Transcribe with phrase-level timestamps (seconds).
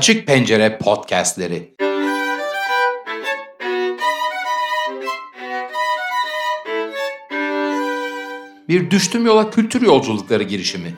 [0.00, 1.74] Açık Pencere Podcastleri.
[8.68, 10.94] Bir düştüm yola kültür yolculukları girişimi.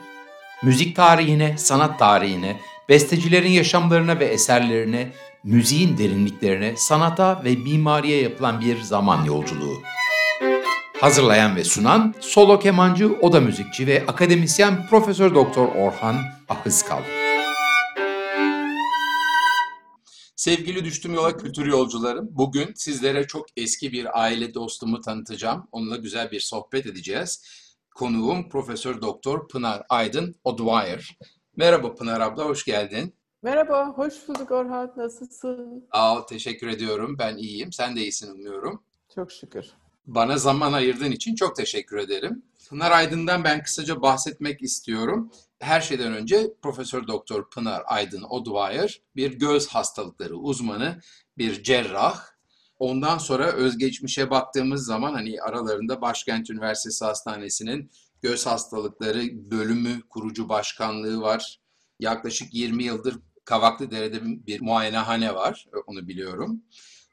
[0.63, 5.09] Müzik tarihine, sanat tarihine, bestecilerin yaşamlarına ve eserlerine,
[5.45, 9.83] müziğin derinliklerine, sanata ve mimariye yapılan bir zaman yolculuğu.
[11.01, 16.17] Hazırlayan ve sunan solo kemancı, oda müzikçi ve akademisyen Profesör Doktor Orhan
[16.49, 17.22] Ahıskal.
[20.43, 25.69] Sevgili Düştüm Yola Kültür Yolcularım, bugün sizlere çok eski bir aile dostumu tanıtacağım.
[25.73, 27.45] Onunla güzel bir sohbet edeceğiz.
[27.95, 31.19] Konuğum Profesör Doktor Pınar Aydın O'Dwyer.
[31.57, 33.15] Merhaba Pınar abla, hoş geldin.
[33.43, 34.93] Merhaba, hoş bulduk Orhan.
[34.97, 35.87] Nasılsın?
[35.91, 37.17] Aa, teşekkür ediyorum.
[37.19, 37.73] Ben iyiyim.
[37.73, 38.83] Sen de iyisin umuyorum.
[39.15, 39.67] Çok şükür.
[40.07, 42.43] Bana zaman ayırdığın için çok teşekkür ederim.
[42.69, 45.31] Pınar Aydın'dan ben kısaca bahsetmek istiyorum.
[45.63, 51.01] Her şeyden önce Profesör Doktor Pınar Aydın O'Dwyer bir göz hastalıkları uzmanı,
[51.39, 52.21] bir cerrah.
[52.79, 57.91] Ondan sonra özgeçmişe baktığımız zaman hani aralarında Başkent Üniversitesi Hastanesi'nin
[58.23, 61.61] göz hastalıkları bölümü kurucu başkanlığı var.
[62.01, 66.63] Yaklaşık 20 yıldır Kavaklıdere'de bir muayenehane var, onu biliyorum.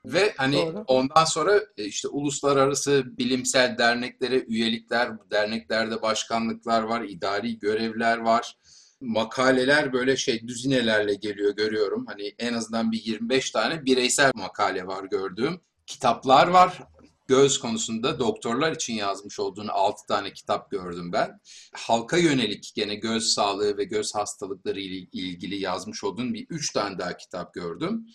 [0.05, 0.83] Ve hani Doğru.
[0.87, 8.57] ondan sonra e, işte uluslararası bilimsel derneklere üyelikler, derneklerde başkanlıklar var, idari görevler var.
[9.01, 12.05] Makaleler böyle şey düzinelerle geliyor görüyorum.
[12.07, 15.61] Hani en azından bir 25 tane bireysel makale var gördüğüm.
[15.85, 16.83] Kitaplar var.
[17.27, 21.39] Göz konusunda doktorlar için yazmış olduğunu 6 tane kitap gördüm ben.
[21.73, 26.99] Halka yönelik gene göz sağlığı ve göz hastalıkları ile ilgili yazmış olduğun bir 3 tane
[26.99, 28.07] daha kitap gördüm.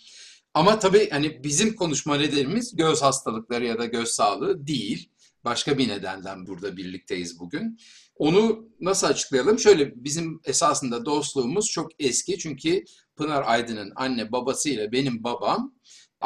[0.55, 5.09] Ama tabii hani bizim konuşma nedenimiz göz hastalıkları ya da göz sağlığı değil.
[5.45, 7.79] Başka bir nedenden burada birlikteyiz bugün.
[8.15, 9.59] Onu nasıl açıklayalım?
[9.59, 12.83] Şöyle bizim esasında dostluğumuz çok eski çünkü
[13.15, 15.73] Pınar Aydın'ın anne babasıyla benim babam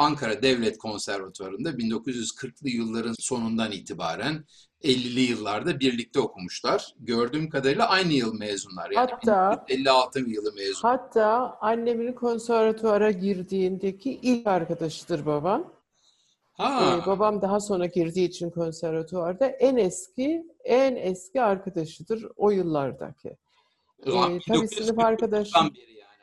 [0.00, 4.44] Ankara Devlet Konservatuvarı'nda 1940'lı yılların sonundan itibaren
[4.84, 6.94] 50'li yıllarda birlikte okumuşlar.
[6.98, 8.90] Gördüğüm kadarıyla aynı yıl mezunlar.
[8.90, 10.82] Yani hatta 56 yılı mezun.
[10.82, 15.72] Hatta annemin konservatuvara girdiğindeki ilk arkadaşıdır babam.
[16.52, 17.00] Ha.
[17.02, 23.36] Ee, babam daha sonra girdiği için konservatuvarda en eski en eski arkadaşıdır o yıllardaki.
[24.06, 25.58] Ee, tabii sınıf arkadaşı.
[25.58, 25.70] Yani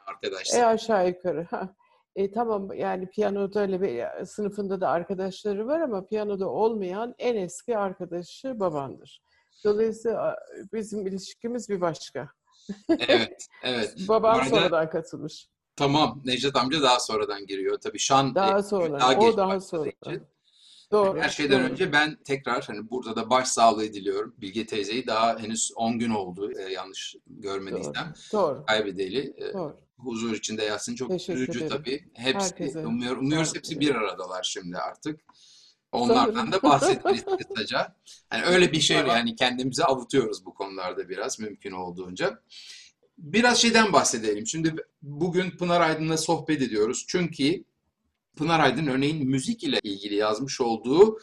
[0.08, 0.60] arkadaşlar.
[0.60, 1.48] E aşağı yukarı.
[1.50, 1.77] Ha.
[2.18, 7.78] E, tamam yani piyanoda öyle bir sınıfında da arkadaşları var ama piyanoda olmayan en eski
[7.78, 9.22] arkadaşı babandır.
[9.64, 10.36] Dolayısıyla
[10.74, 12.30] bizim ilişkimiz bir başka.
[13.00, 13.96] Evet, evet.
[14.08, 15.48] Babam arada, sonradan katılmış.
[15.76, 17.78] Tamam, Necdet amca daha sonradan giriyor.
[17.78, 19.00] Tabii Şan daha sonra.
[19.00, 19.92] Daha o daha sonra.
[20.92, 21.20] Doğru.
[21.20, 21.72] Her şeyden doğru.
[21.72, 24.36] önce ben tekrar hani burada da baş sağlığı diliyorum.
[24.38, 28.14] Bilge teyzeyi daha henüz 10 gün oldu e, yanlış görmediysem.
[28.34, 28.56] Doğru.
[28.56, 28.66] doğru.
[28.66, 29.34] Kaybedeli.
[29.38, 30.96] E, doğru huzur içinde yatsın.
[30.96, 32.06] Çok üzücü tabii.
[32.14, 32.88] Hepsi, Herkese.
[32.88, 35.22] umuyor, umuyoruz hepsi bir aradalar şimdi artık.
[35.92, 37.96] Onlardan da bahsederiz kısaca.
[38.34, 42.42] Yani öyle bir şey yani kendimizi avutuyoruz bu konularda biraz mümkün olduğunca.
[43.18, 44.48] Biraz şeyden bahsedelim.
[44.48, 47.06] Şimdi bugün Pınar Aydın'la sohbet ediyoruz.
[47.08, 47.64] Çünkü
[48.36, 51.20] Pınar Aydın örneğin müzik ile ilgili yazmış olduğu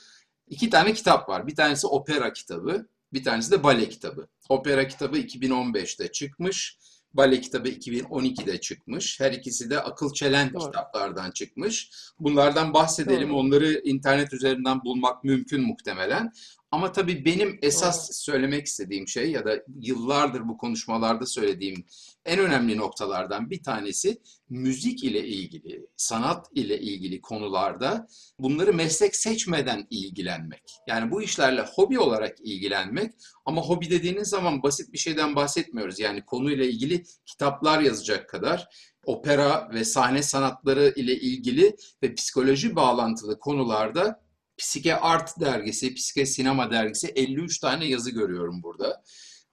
[0.49, 1.47] iki tane kitap var.
[1.47, 4.29] Bir tanesi opera kitabı, bir tanesi de bale kitabı.
[4.49, 6.79] Opera kitabı 2015'te çıkmış.
[7.15, 9.21] Bale kitabı 2012'de çıkmış.
[9.21, 10.65] Her ikisi de akıl çelen Doğru.
[10.65, 11.91] kitaplardan çıkmış.
[12.19, 13.29] Bunlardan bahsedelim.
[13.29, 13.37] Doğru.
[13.37, 16.33] Onları internet üzerinden bulmak mümkün muhtemelen.
[16.71, 18.15] Ama tabii benim esas Doğru.
[18.15, 21.85] söylemek istediğim şey ya da yıllardır bu konuşmalarda söylediğim
[22.25, 28.07] en önemli noktalardan bir tanesi müzik ile ilgili, sanat ile ilgili konularda
[28.39, 30.63] bunları meslek seçmeden ilgilenmek.
[30.89, 33.13] Yani bu işlerle hobi olarak ilgilenmek
[33.45, 35.99] ama hobi dediğiniz zaman basit bir şeyden bahsetmiyoruz.
[36.01, 38.69] Yani konuyla ilgili kitaplar yazacak kadar
[39.07, 44.25] opera ve sahne sanatları ile ilgili ve psikoloji bağlantılı konularda
[44.57, 49.03] Psike Art dergisi, Psike Sinema dergisi 53 tane yazı görüyorum burada.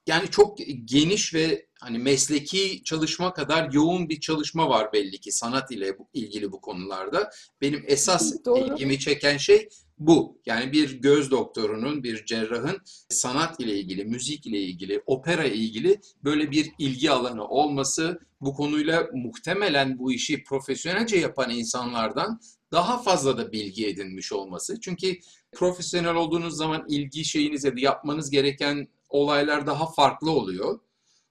[0.08, 5.72] Yani çok geniş ve hani mesleki çalışma kadar yoğun bir çalışma var belli ki sanat
[5.72, 7.30] ile ilgili bu konularda.
[7.62, 8.59] Benim esas Doğru.
[8.59, 9.70] ilgimi çeken şey
[10.00, 10.42] bu.
[10.46, 12.78] Yani bir göz doktorunun, bir cerrahın
[13.09, 18.54] sanat ile ilgili, müzik ile ilgili, opera ile ilgili böyle bir ilgi alanı olması, bu
[18.54, 22.40] konuyla muhtemelen bu işi profesyonelce yapan insanlardan
[22.72, 24.80] daha fazla da bilgi edinmiş olması.
[24.82, 25.18] Çünkü
[25.52, 30.79] profesyonel olduğunuz zaman ilgi şeyinize de yapmanız gereken olaylar daha farklı oluyor.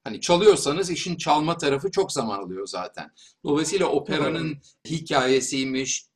[0.04, 3.10] Hani çalıyorsanız işin çalma tarafı çok zaman alıyor zaten.
[3.44, 6.06] Dolayısıyla operanın hikayesiymiş,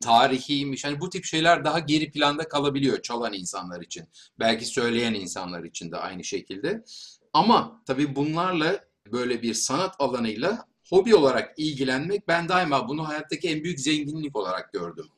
[0.00, 0.84] tarihiymiş.
[0.84, 4.04] Hani bu tip şeyler daha geri planda kalabiliyor çalan insanlar için.
[4.38, 6.84] Belki söyleyen insanlar için de aynı şekilde.
[7.32, 13.64] Ama tabii bunlarla böyle bir sanat alanıyla hobi olarak ilgilenmek ben daima bunu hayattaki en
[13.64, 15.08] büyük zenginlik olarak gördüm.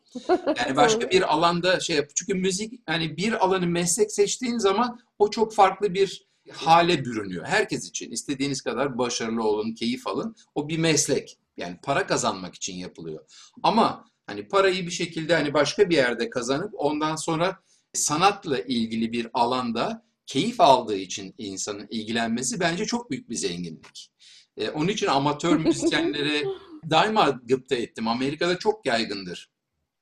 [0.58, 2.10] Yani başka bir alanda şey yap.
[2.14, 7.46] Çünkü müzik hani bir alanı meslek seçtiğin zaman o çok farklı bir hale bürünüyor.
[7.46, 10.36] Herkes için istediğiniz kadar başarılı olun, keyif alın.
[10.54, 11.38] O bir meslek.
[11.56, 13.24] Yani para kazanmak için yapılıyor.
[13.62, 17.60] Ama hani parayı bir şekilde hani başka bir yerde kazanıp ondan sonra
[17.92, 24.12] sanatla ilgili bir alanda keyif aldığı için insanın ilgilenmesi bence çok büyük bir zenginlik.
[24.56, 26.44] Ee, onun için amatör müzisyenlere
[26.90, 28.08] daima gıpta ettim.
[28.08, 29.50] Amerika'da çok yaygındır.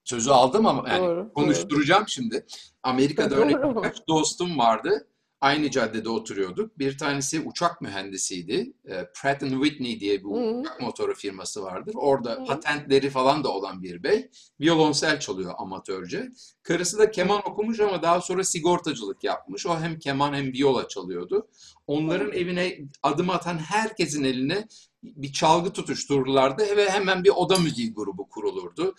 [0.04, 2.08] Sözü aldım ama yani doğru, konuşturacağım doğru.
[2.08, 2.46] şimdi.
[2.82, 5.08] Amerika'da öyle birkaç dostum vardı
[5.44, 6.78] aynı caddede oturuyorduk.
[6.78, 8.72] Bir tanesi uçak mühendisiydi.
[8.84, 11.94] E, Pratt Whitney diye bir uçak motoru firması vardır.
[11.96, 12.44] Orada Hı.
[12.44, 14.30] patentleri falan da olan bir bey.
[14.60, 16.28] Violonsel çalıyor amatörce.
[16.62, 19.66] Karısı da keman okumuş ama daha sonra sigortacılık yapmış.
[19.66, 21.48] O hem keman hem viola çalıyordu.
[21.86, 24.66] Onların evine adım atan herkesin eline
[25.04, 28.94] bir çalgı tutuştururlardı ve hemen bir oda müziği grubu kurulurdu.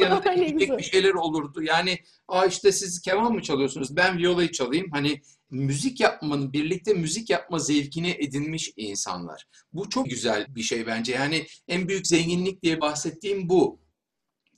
[0.00, 0.36] Yanında
[0.78, 1.62] bir şeyler olurdu.
[1.62, 3.96] Yani Aa işte siz keman mı çalıyorsunuz?
[3.96, 4.90] Ben violayı çalayım.
[4.90, 5.20] Hani
[5.50, 9.46] müzik yapmanın, birlikte müzik yapma zevkini edinmiş insanlar.
[9.72, 11.12] Bu çok güzel bir şey bence.
[11.12, 13.82] Yani en büyük zenginlik diye bahsettiğim bu.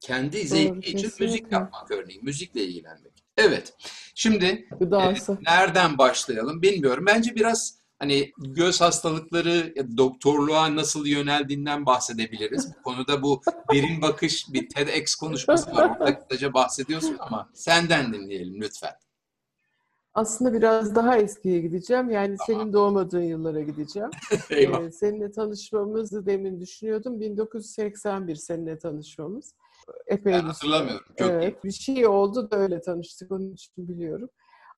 [0.01, 3.25] Kendi zevki Doğru, için müzik yapmak örneğin, müzikle ilgilenmek.
[3.37, 3.75] Evet.
[4.15, 7.05] Şimdi e, nereden başlayalım bilmiyorum.
[7.07, 12.73] Bence biraz hani göz hastalıkları, doktorluğa nasıl yöneldiğinden bahsedebiliriz.
[12.79, 13.43] Bu konuda bu
[13.73, 15.97] derin bakış bir TEDx konuşması var.
[16.01, 18.93] Orada kısaca bahsediyorsun ama senden dinleyelim lütfen.
[20.15, 22.11] Aslında biraz daha eskiye gideceğim.
[22.11, 22.61] Yani tamam.
[22.61, 24.11] senin doğmadığın yıllara gideceğim.
[24.51, 27.21] Ee, seninle tanışmamızı demin düşünüyordum.
[27.21, 29.55] 1981 seninle tanışmamız.
[30.07, 31.07] Epey ben hatırlamıyorum.
[31.19, 31.65] Çok evet, iyi.
[31.65, 33.33] bir şey oldu da öyle tanıştık.
[33.33, 34.29] Onun için biliyorum.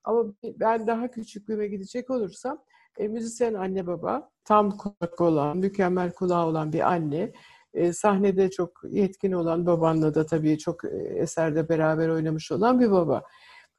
[0.04, 2.62] Ama ben daha küçüklüğüme gidecek olursam
[2.98, 7.32] e, müzisyen anne baba, tam kulak olan, mükemmel kulağı olan bir anne,
[7.74, 12.90] e, sahnede çok yetkin olan babanla da tabii çok e, eserde beraber oynamış olan bir
[12.90, 13.22] baba.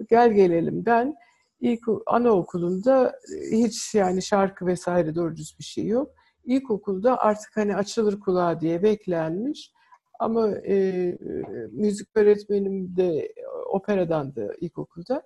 [0.10, 1.16] Gel gelelim ben
[1.60, 3.19] ilk anaokulunda
[3.52, 6.12] e, hiç yani şarkı vesaire doğru düz bir şey yok.
[6.46, 9.72] İlkokulda artık hani açılır kulağı diye beklenmiş.
[10.20, 11.18] Ama e, e
[11.72, 13.34] müzik öğretmenim de
[13.72, 15.24] operadandı ilkokulda.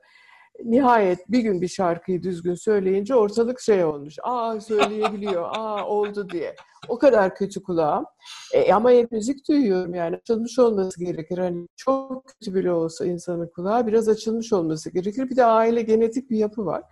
[0.63, 4.15] Nihayet bir gün bir şarkıyı düzgün söyleyince ortalık şey olmuş.
[4.23, 6.55] Aa söyleyebiliyor, aa oldu diye.
[6.87, 8.05] O kadar kötü kulağım.
[8.53, 11.37] E, ama hep müzik duyuyorum yani açılmış olması gerekir.
[11.37, 15.29] Hani çok kötü bile olsa insanın kulağı biraz açılmış olması gerekir.
[15.29, 16.83] Bir de aile genetik bir yapı var.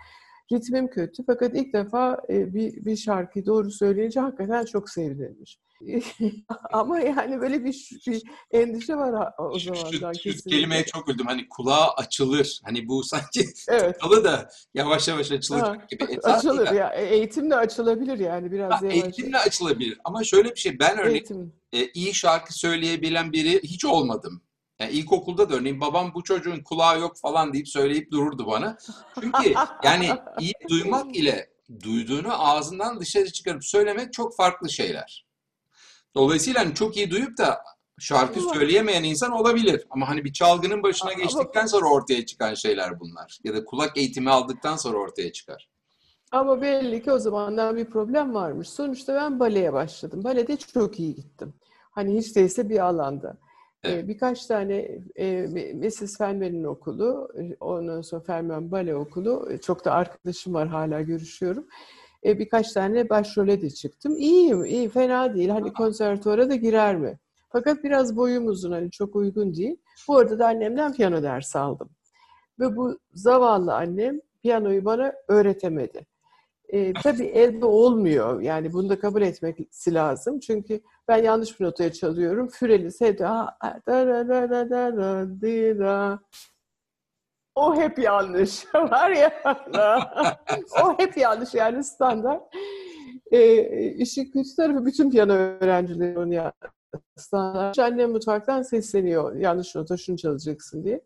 [0.51, 5.59] Ritmim kötü fakat ilk defa e, bir, bir şarkıyı doğru söyleyince hakikaten çok sevinilmiş.
[6.71, 11.25] Ama yani böyle bir, bir endişe var o zamandan şu, şu kelimeye çok güldüm.
[11.25, 12.61] Hani kulağı açılır.
[12.63, 13.93] Hani bu sanki evet.
[13.93, 16.03] tıkalı da yavaş yavaş açılacak ha, gibi.
[16.09, 16.89] Etraf açılır ya.
[16.89, 18.93] E, eğitimle açılabilir yani biraz ha, yavaş.
[18.95, 19.97] Eğitimle açılabilir.
[20.03, 20.79] Ama şöyle bir şey.
[20.79, 24.41] Ben örneğin e, iyi şarkı söyleyebilen biri hiç olmadım.
[24.79, 28.77] Yani ilkokulda da örneğin babam bu çocuğun kulağı yok falan deyip söyleyip dururdu bana.
[29.19, 29.53] Çünkü
[29.83, 30.09] yani
[30.39, 31.49] iyi duymak ile
[31.83, 35.25] duyduğunu ağzından dışarı çıkarıp söylemek çok farklı şeyler.
[36.15, 37.61] Dolayısıyla hani çok iyi duyup da
[37.99, 39.85] şarkı söyleyemeyen insan olabilir.
[39.89, 43.39] Ama hani bir çalgının başına geçtikten sonra ortaya çıkan şeyler bunlar.
[43.43, 45.69] Ya da kulak eğitimi aldıktan sonra ortaya çıkar.
[46.31, 48.69] Ama belli ki o zamandan bir problem varmış.
[48.69, 50.23] Sonuçta ben baleye başladım.
[50.23, 51.53] Balede çok iyi gittim.
[51.91, 53.37] Hani hiç değilse bir alanda.
[53.83, 54.07] Evet.
[54.07, 55.41] Birkaç tane e,
[55.73, 56.17] Mrs.
[56.17, 61.67] Fenman'in okulu, ondan sonra Ferman Bale okulu, çok da arkadaşım var hala görüşüyorum.
[62.25, 64.17] E, birkaç tane başrole de çıktım.
[64.17, 65.49] İyiyim, iyi, fena değil.
[65.49, 67.19] Hani konservatuara da girer mi?
[67.49, 69.77] Fakat biraz boyum uzun, hani çok uygun değil.
[70.07, 71.89] Bu arada da annemden piyano dersi aldım.
[72.59, 76.05] Ve bu zavallı annem piyanoyu bana öğretemedi.
[76.69, 78.41] E, tabii elde olmuyor.
[78.41, 80.39] Yani bunu da kabul etmesi lazım.
[80.39, 82.47] Çünkü ben yanlış bir notaya çalıyorum.
[82.47, 83.57] Füreli sevda
[87.55, 88.65] o hep yanlış.
[88.75, 89.31] Var ya
[90.83, 92.43] o hep yanlış yani standart.
[93.31, 96.53] E, işin kötü tarafı bütün piyano öğrencileri onu ya
[97.15, 97.79] standart.
[97.79, 99.35] Annem mutfaktan sesleniyor.
[99.35, 101.01] Yanlış nota şunu çalacaksın diye.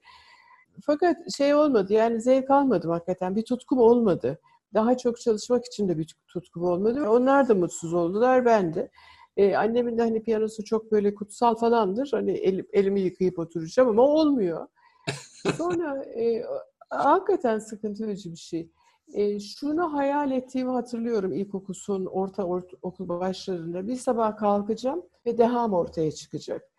[0.85, 3.35] Fakat şey olmadı yani zevk almadım hakikaten.
[3.35, 4.39] Bir tutkum olmadı.
[4.73, 7.09] Daha çok çalışmak için de bir tutkum olmadı.
[7.09, 8.91] Onlar da mutsuz oldular, ben de.
[9.37, 12.09] Ee, annemin de hani piyanosu çok böyle kutsal falandır.
[12.11, 14.67] Hani el, elimi yıkayıp oturacağım ama olmuyor.
[15.57, 16.43] Sonra e,
[16.89, 18.69] hakikaten sıkıntı verici bir şey.
[19.13, 23.87] E, şunu hayal ettiğimi hatırlıyorum ilkokul son, orta, orta okul başlarında.
[23.87, 26.69] Bir sabah kalkacağım ve deham ortaya çıkacak.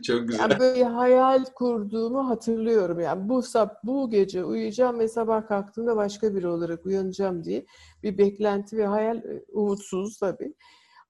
[0.06, 0.40] Çok güzel.
[0.40, 3.00] Yani böyle hayal kurduğumu hatırlıyorum.
[3.00, 3.42] Yani bu
[3.84, 7.66] bu gece uyuyacağım ve sabah kalktığımda başka biri olarak uyanacağım diye
[8.02, 10.54] bir beklenti ve hayal e, umutsuz tabii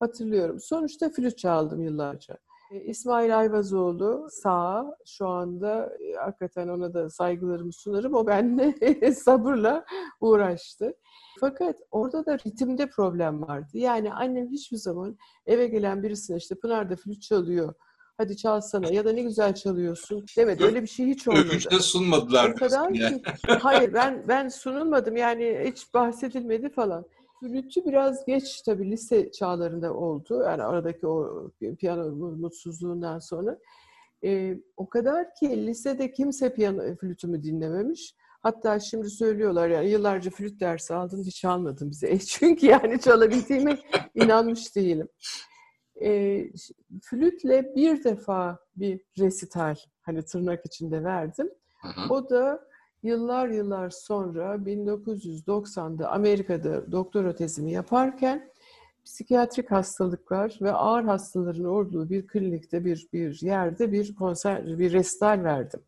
[0.01, 0.61] hatırlıyorum.
[0.61, 2.39] Sonuçta flüt çaldım yıllarca.
[2.71, 8.15] E, İsmail Ayvazoğlu sağ şu anda e, hakikaten ona da saygılarımı sunarım.
[8.15, 9.85] O benimle sabırla
[10.21, 10.95] uğraştı.
[11.41, 13.79] Fakat orada da ritimde problem vardı.
[13.79, 15.17] Yani annem hiçbir zaman
[15.47, 17.75] eve gelen birisine işte Pınar da flüt çalıyor
[18.21, 20.65] hadi çalsana ya da ne güzel çalıyorsun demedi.
[20.65, 21.47] Öyle bir şey hiç olmadı.
[21.47, 22.51] Öpüşte sunmadılar.
[22.51, 27.05] O kadar ki, hayır ben ben sunulmadım yani hiç bahsedilmedi falan.
[27.41, 30.43] Flütçü biraz geç tabii lise çağlarında oldu.
[30.45, 31.47] Yani aradaki o
[31.79, 33.59] piyano mutsuzluğundan sonra.
[34.25, 38.15] Ee, o kadar ki lisede kimse piyano flütümü dinlememiş.
[38.43, 42.19] Hatta şimdi söylüyorlar yani yıllarca flüt dersi aldın hiç çalmadın bize.
[42.27, 43.79] Çünkü yani çalabildiğime
[44.15, 45.09] inanmış değilim.
[46.03, 46.45] E,
[47.03, 51.51] flütle bir defa bir resital hani tırnak içinde verdim.
[51.83, 52.13] Hı hı.
[52.15, 52.67] O da
[53.03, 58.51] yıllar yıllar sonra 1990'da Amerika'da doktora tezimi yaparken
[59.05, 65.45] psikiyatrik hastalıklar ve ağır hastaların olduğu bir klinikte bir bir yerde bir konser bir restal
[65.45, 65.81] verdim.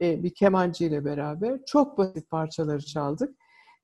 [0.00, 3.36] Ee, bir kemancı ile beraber çok basit parçaları çaldık.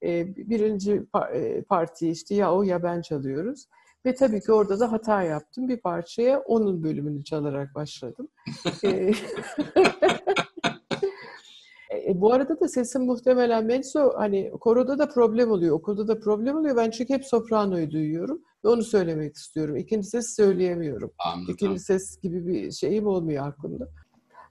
[0.03, 3.67] Ee, birinci e, parti işte ya o ya ben çalıyoruz.
[4.07, 5.69] Ve tabii ki orada da hata yaptım.
[5.69, 8.29] Bir parçaya onun bölümünü çalarak başladım.
[8.85, 9.13] Ee,
[12.11, 16.57] E, bu arada da sesim muhtemelen mezzo hani koroda da problem oluyor, okulda da problem
[16.57, 16.77] oluyor.
[16.77, 19.77] Ben çünkü hep sopranoyu duyuyorum ve onu söylemek istiyorum.
[19.77, 21.11] İkinci ses söyleyemiyorum.
[21.19, 21.55] Anladım.
[21.55, 23.89] İkinci ses gibi bir şeyim olmuyor aklımda.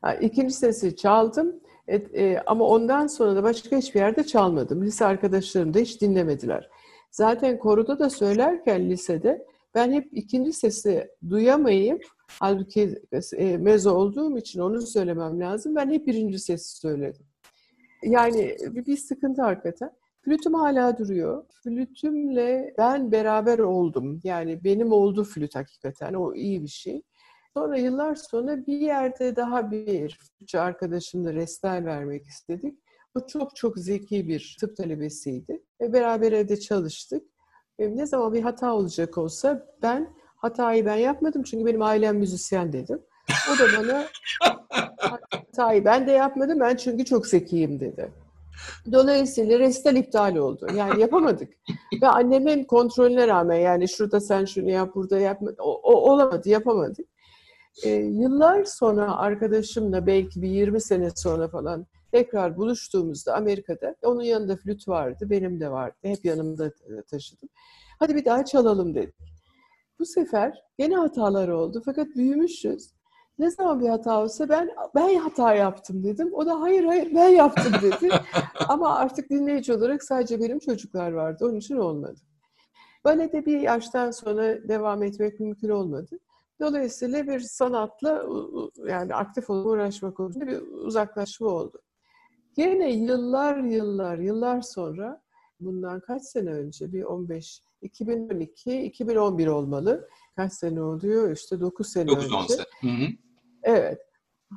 [0.05, 1.55] Yani ikinci sesi çaldım
[1.87, 4.83] e, e, ama ondan sonra da başka hiçbir yerde çalmadım.
[4.83, 6.69] Lise arkadaşlarım da hiç dinlemediler.
[7.11, 12.05] Zaten koroda da söylerken lisede ben hep ikinci sesi duyamayıp
[12.39, 13.01] halbuki
[13.37, 15.75] e, mezo olduğum için onu söylemem lazım.
[15.75, 17.25] Ben hep birinci sesi söyledim.
[18.03, 19.91] Yani bir sıkıntı hakikaten.
[20.21, 21.45] Flütüm hala duruyor.
[21.63, 24.21] Flütümle ben beraber oldum.
[24.23, 26.13] Yani benim oldu flüt hakikaten.
[26.13, 27.01] O iyi bir şey.
[27.53, 32.79] Sonra yıllar sonra bir yerde daha bir flütçü arkadaşımla restal vermek istedik.
[33.15, 35.63] O çok çok zeki bir tıp talebesiydi.
[35.81, 37.23] Ve beraber evde çalıştık.
[37.79, 42.73] Ve ne zaman bir hata olacak olsa ben hatayı ben yapmadım çünkü benim ailem müzisyen
[42.73, 43.01] dedim.
[43.53, 44.05] O da bana
[45.31, 48.11] hatayı ben de yapmadım ben çünkü çok zekiyim dedi.
[48.91, 50.67] Dolayısıyla restal iptal oldu.
[50.75, 51.53] Yani yapamadık.
[52.01, 55.51] Ve annemin kontrolüne rağmen yani şurada sen şunu yap, burada yapma.
[55.59, 57.07] O, o olamadı, yapamadık.
[57.83, 64.55] Ee, yıllar sonra arkadaşımla belki bir 20 sene sonra falan tekrar buluştuğumuzda Amerika'da onun yanında
[64.55, 65.95] flüt vardı, benim de vardı.
[66.01, 66.71] Hep yanımda
[67.09, 67.49] taşıdım.
[67.99, 69.15] Hadi bir daha çalalım dedik.
[69.99, 72.91] Bu sefer gene hatalar oldu fakat büyümüşüz.
[73.39, 76.33] Ne zaman bir hata olsa ben ben hata yaptım dedim.
[76.33, 78.09] O da hayır hayır ben yaptım dedi.
[78.67, 81.45] Ama artık dinleyici olarak sadece benim çocuklar vardı.
[81.45, 82.19] Onun için olmadı.
[83.03, 86.19] Balede bir yaştan sonra devam etmek mümkün olmadı.
[86.61, 88.25] Dolayısıyla bir sanatla
[88.87, 91.81] yani aktif olarak uğraşmak konusunda bir uzaklaşma oldu.
[92.57, 95.21] Yine yıllar yıllar yıllar sonra
[95.59, 100.07] bundan kaç sene önce bir 15 2012 2011 olmalı.
[100.35, 101.31] Kaç sene oluyor?
[101.31, 102.53] İşte 9 sene 9 önce.
[102.53, 102.65] Sene.
[102.81, 103.07] Hı hı.
[103.63, 103.99] Evet.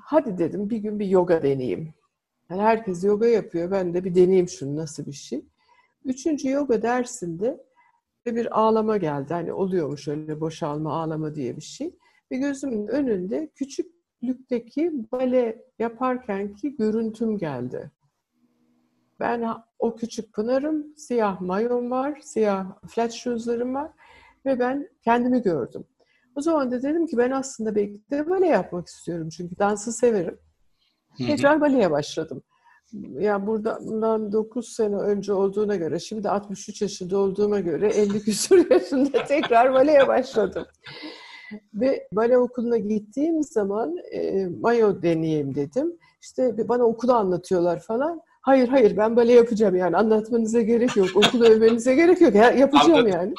[0.05, 1.95] Hadi dedim bir gün bir yoga deneyeyim.
[2.51, 3.71] Yani herkes yoga yapıyor.
[3.71, 5.45] Ben de bir deneyeyim şunu nasıl bir şey.
[6.05, 7.65] Üçüncü yoga dersinde
[8.27, 9.35] bir ağlama geldi.
[9.35, 11.95] Hani oluyormuş öyle boşalma, ağlama diye bir şey.
[12.31, 13.51] Ve gözümün önünde
[14.23, 17.91] küçüklükteki bale yaparken ki görüntüm geldi.
[19.21, 19.45] Ben
[19.79, 23.91] o küçük pınarım, siyah mayom var, siyah flat shoes'larım var
[24.47, 25.85] ve ben kendimi gördüm.
[26.37, 30.39] O zaman da dedim ki ben aslında belki de bale yapmak istiyorum çünkü dansı severim.
[31.19, 32.43] Tekrar baleye başladım.
[32.93, 38.71] Ya yani buradan 9 sene önce olduğuna göre, şimdi 63 yaşında olduğuma göre 50 küsur
[38.71, 40.67] yaşında tekrar baleye başladım.
[41.75, 45.97] Ve bale okuluna gittiğim zaman e, mayo deneyeyim dedim.
[46.23, 48.21] İşte bana okulu anlatıyorlar falan.
[48.41, 51.09] Hayır hayır ben bale yapacağım yani anlatmanıza gerek yok.
[51.15, 52.35] Okulu övmenize gerek yok.
[52.35, 53.35] Ya, yapacağım yani.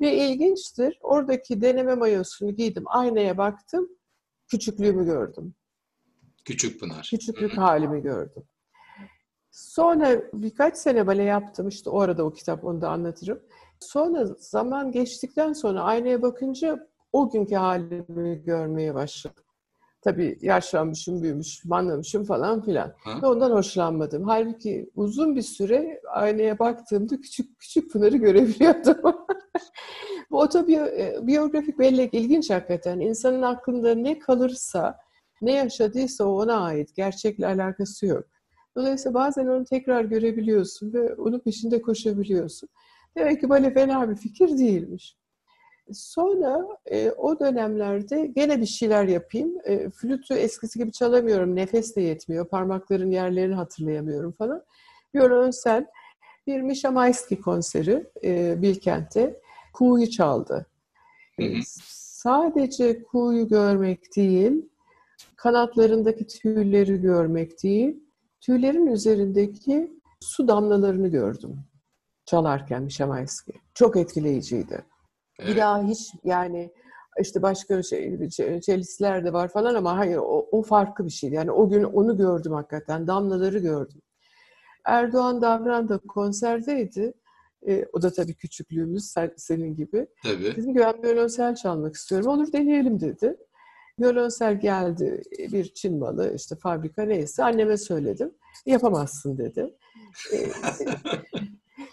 [0.00, 0.98] Ve ilginçtir.
[1.02, 2.84] Oradaki deneme mayosunu giydim.
[2.86, 3.88] Aynaya baktım.
[4.48, 5.54] Küçüklüğümü gördüm.
[6.44, 7.06] Küçük Pınar.
[7.10, 8.42] Küçüklük halimi gördüm.
[9.50, 11.68] Sonra birkaç sene bale yaptım.
[11.68, 13.40] İşte o arada o kitap onu da anlatırım.
[13.80, 19.44] Sonra zaman geçtikten sonra aynaya bakınca o günkü halimi görmeye başladım.
[20.00, 22.92] Tabii yaşlanmışım, büyümüşüm, anlamışım falan filan.
[23.22, 24.24] Ve ondan hoşlanmadım.
[24.24, 28.96] Halbuki uzun bir süre aynaya baktığımda küçük küçük Pınar'ı görebiliyordum.
[30.30, 33.00] Bu otobiyografik bellek ilginç hakikaten.
[33.00, 34.98] İnsanın aklında ne kalırsa
[35.42, 36.96] Ne yaşadıysa o ona ait.
[36.96, 38.24] Gerçekle alakası yok.
[38.76, 42.68] Dolayısıyla bazen onu tekrar görebiliyorsun ve onun peşinde koşabiliyorsun.
[43.16, 45.16] Demek ki bale fena bir fikir değilmiş.
[45.92, 49.52] Sonra e, o dönemlerde gene bir şeyler yapayım.
[49.64, 51.56] E, flütü eskisi gibi çalamıyorum.
[51.56, 52.48] Nefes de yetmiyor.
[52.48, 54.62] Parmakların yerlerini hatırlayamıyorum falan.
[55.14, 55.86] Violonsel
[56.46, 59.40] bir Misha Maisky konseri e, Bilkent'te
[59.72, 60.66] kuğuyu çaldı.
[61.36, 61.46] Hı hı.
[61.46, 61.60] E,
[62.24, 64.68] sadece kuğuyu görmek değil,
[65.36, 68.04] kanatlarındaki tüyleri görmek değil,
[68.40, 71.64] tüylerin üzerindeki su damlalarını gördüm
[72.26, 73.58] çalarken Misha Maisky.
[73.74, 74.84] Çok etkileyiciydi.
[75.38, 75.50] Evet.
[75.50, 76.72] Bir daha hiç yani
[77.20, 78.28] işte başka şey,
[78.60, 81.34] celistler de var falan ama hayır o, o farklı bir şeydi.
[81.34, 83.06] Yani o gün onu gördüm hakikaten.
[83.06, 84.00] Damlaları gördüm.
[84.84, 87.12] Erdoğan Davran da konserdeydi.
[87.68, 90.06] E, o da tabii küçüklüğümüz sen, senin gibi.
[90.22, 90.44] Tabii.
[90.56, 92.26] Dedim ki ben violonsel çalmak istiyorum.
[92.26, 93.36] Olur deneyelim dedi.
[94.00, 95.22] Violonsel geldi
[95.52, 98.34] bir Çin malı işte fabrika neyse anneme söyledim.
[98.66, 99.74] Yapamazsın dedi.
[100.32, 100.36] E,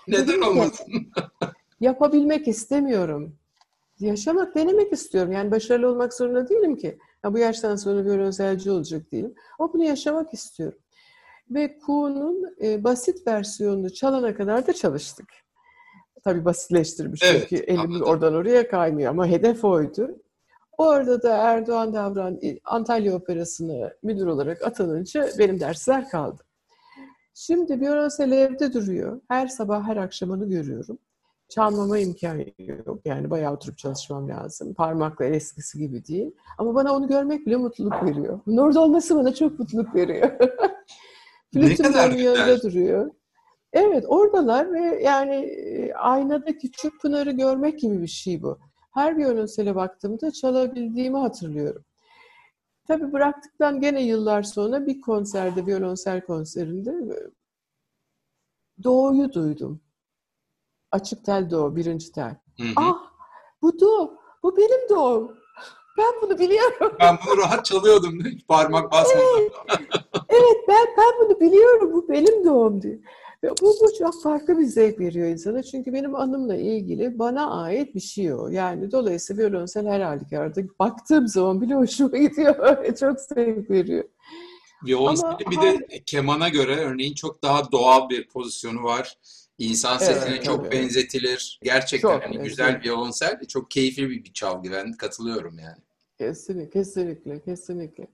[0.07, 0.85] Neden olmasın?
[1.81, 3.35] Yapabilmek istemiyorum.
[3.99, 5.31] Yaşamak, denemek istiyorum.
[5.31, 6.97] Yani başarılı olmak zorunda değilim ki.
[7.23, 9.33] Ya bu yaştan sonra bir özelci olacak değilim.
[9.59, 10.79] Ama bunu yaşamak istiyorum.
[11.49, 15.29] Ve Ku'nun e, basit versiyonunu çalana kadar da çalıştık.
[16.23, 18.07] Tabii basitleştirmiş evet, çünkü elim anladım.
[18.07, 20.19] oradan oraya kaymıyor ama hedef oydu.
[20.77, 26.43] Orada da Erdoğan Davran Antalya Operası'nı müdür olarak atanınca benim dersler kaldı.
[27.33, 29.21] Şimdi Biyolonsel evde duruyor.
[29.27, 30.97] Her sabah her akşam onu görüyorum
[31.51, 32.99] çalmama imkanı yok.
[33.05, 34.73] Yani bayağı oturup çalışmam lazım.
[34.73, 36.31] Parmaklar eskisi gibi değil.
[36.57, 38.39] Ama bana onu görmek bile mutluluk veriyor.
[38.45, 40.31] Bunun orada olması bana çok mutluluk veriyor.
[41.53, 43.11] Flütüm onun yanında duruyor.
[43.73, 48.59] Evet oradalar ve yani e, aynada küçük Pınar'ı görmek gibi bir şey bu.
[48.93, 51.85] Her violonsele baktığımda çalabildiğimi hatırlıyorum.
[52.87, 57.17] Tabii bıraktıktan gene yıllar sonra bir konserde, violonsel konserinde e,
[58.83, 59.81] Doğu'yu duydum.
[60.91, 62.35] Açık tel doğu, birinci tel.
[62.59, 62.73] Hı hı.
[62.75, 62.97] Ah
[63.61, 65.31] bu doğu, bu benim doğum.
[65.97, 66.95] Ben bunu biliyorum.
[66.99, 69.21] Ben bunu rahat çalıyordum hiç parmak basmadan.
[69.39, 69.51] Evet,
[70.29, 72.99] evet ben, ben bunu biliyorum, bu benim doğum diye.
[73.43, 75.63] Ve bu, bu çok farklı bir zevk veriyor insana.
[75.63, 78.47] Çünkü benim anımla ilgili bana ait bir şey o.
[78.47, 82.85] Yani dolayısıyla violonsel her halükarda baktığım zaman bile hoşuma gidiyor.
[82.99, 84.03] çok zevk veriyor.
[84.85, 89.17] Violonselin bir de kemana göre örneğin çok daha doğal bir pozisyonu var.
[89.61, 90.75] İnsan sesine evet, çok tabii.
[90.75, 91.59] benzetilir.
[91.63, 93.39] Gerçekten çok, hani güzel bir violonsel.
[93.47, 94.71] Çok keyifli bir, bir çalgı.
[94.71, 95.77] Ben katılıyorum yani.
[96.17, 98.07] Kesinlikle, kesinlikle, kesinlikle.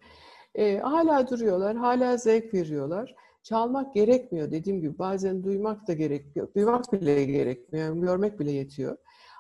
[0.56, 3.16] Ee, hala duruyorlar, hala zevk veriyorlar.
[3.44, 5.00] Çalmak gerekmiyor dediğim gibi.
[5.00, 6.48] Bazen duymak da gerekiyor.
[6.56, 7.96] Duymak bile gerekmiyor.
[7.96, 8.98] Görmek bile yetiyor.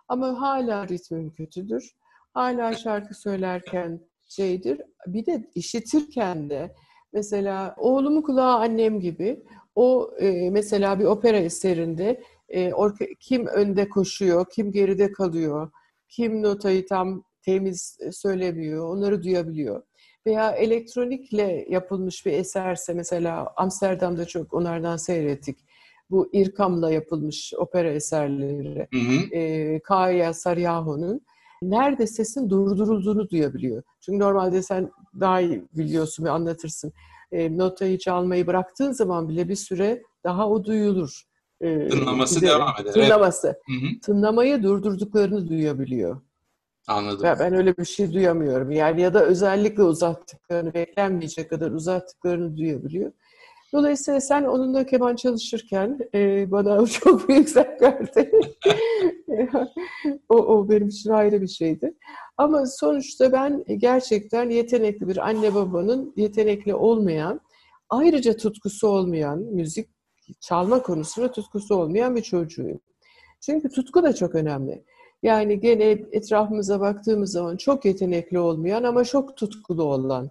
[0.07, 1.95] Ama hala ritmim kötüdür.
[2.33, 4.81] Hala şarkı söylerken şeydir.
[5.07, 6.75] Bir de işitirken de
[7.13, 9.43] mesela oğlumun kulağı annem gibi
[9.77, 15.71] o e, mesela bir opera eserinde e, orke, kim önde koşuyor, kim geride kalıyor,
[16.09, 19.83] kim notayı tam temiz e, söylemiyor, onları duyabiliyor.
[20.25, 25.57] Veya elektronikle yapılmış bir eserse mesela Amsterdam'da çok onlardan seyrettik.
[26.09, 28.87] Bu İrkam'la yapılmış opera eserleri.
[28.93, 29.35] Hı hı.
[29.35, 31.21] E, Kaya Saryaho'nun
[31.61, 33.83] nerede sesin durdurulduğunu duyabiliyor.
[34.01, 36.93] Çünkü normalde sen daha iyi biliyorsun ve anlatırsın
[37.31, 41.23] e, notayı çalmayı bıraktığın zaman bile bir süre daha o duyulur.
[41.61, 42.93] E, Tınlaması devam eder.
[42.93, 43.47] Tınlaması.
[43.47, 44.03] Evet.
[44.03, 46.21] Tınlamayı durdurduklarını duyabiliyor.
[46.87, 47.25] Anladım.
[47.25, 48.71] Ya ben öyle bir şey duyamıyorum.
[48.71, 53.11] Yani ya da özellikle uzattıklarını, beklenmeyecek kadar uzattıklarını duyabiliyor.
[53.73, 58.31] Dolayısıyla sen onunla keman çalışırken e, bana çok büyük zevk verdi.
[60.29, 61.93] o, o benim için ayrı bir şeydi.
[62.37, 67.41] Ama sonuçta ben gerçekten yetenekli bir anne babanın yetenekli olmayan,
[67.89, 69.89] ayrıca tutkusu olmayan, müzik
[70.39, 72.79] çalma konusunda tutkusu olmayan bir çocuğuyum.
[73.41, 74.83] Çünkü tutku da çok önemli.
[75.23, 80.29] Yani gene etrafımıza baktığımız zaman çok yetenekli olmayan ama çok tutkulu olan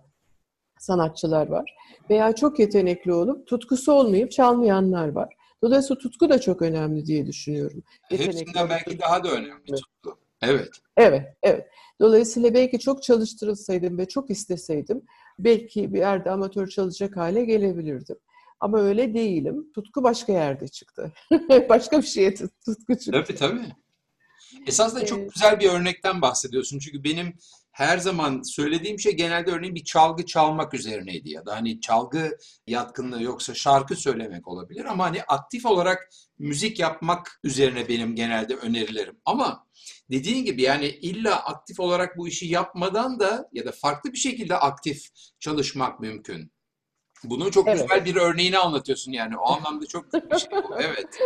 [0.78, 1.74] sanatçılar var.
[2.10, 5.34] Veya çok yetenekli olup tutkusu olmayıp çalmayanlar var.
[5.62, 7.82] Dolayısıyla tutku da çok önemli diye düşünüyorum.
[8.08, 10.18] Hepsinden belki daha da önemli tutku.
[10.42, 10.68] Evet.
[10.96, 11.66] Evet, evet.
[12.00, 15.02] Dolayısıyla belki çok çalıştırılsaydım ve çok isteseydim
[15.38, 18.16] belki bir yerde amatör çalışacak hale gelebilirdim.
[18.60, 19.72] Ama öyle değilim.
[19.74, 21.12] Tutku başka yerde çıktı.
[21.68, 23.10] başka bir şeye tutku çıktı.
[23.12, 23.72] Tabii tabii.
[24.66, 26.78] Esasında çok güzel bir örnekten bahsediyorsun.
[26.78, 27.34] Çünkü benim
[27.72, 33.22] her zaman söylediğim şey genelde örneğin bir çalgı çalmak üzerineydi ya da hani çalgı yatkınlığı
[33.22, 39.16] yoksa şarkı söylemek olabilir ama hani aktif olarak müzik yapmak üzerine benim genelde önerilerim.
[39.24, 39.66] Ama
[40.10, 44.56] dediğin gibi yani illa aktif olarak bu işi yapmadan da ya da farklı bir şekilde
[44.56, 45.06] aktif
[45.40, 46.52] çalışmak mümkün.
[47.24, 47.82] Bunun çok evet.
[47.82, 49.36] güzel bir örneğini anlatıyorsun yani.
[49.36, 50.74] O anlamda çok bir şey bu.
[50.78, 51.18] Evet.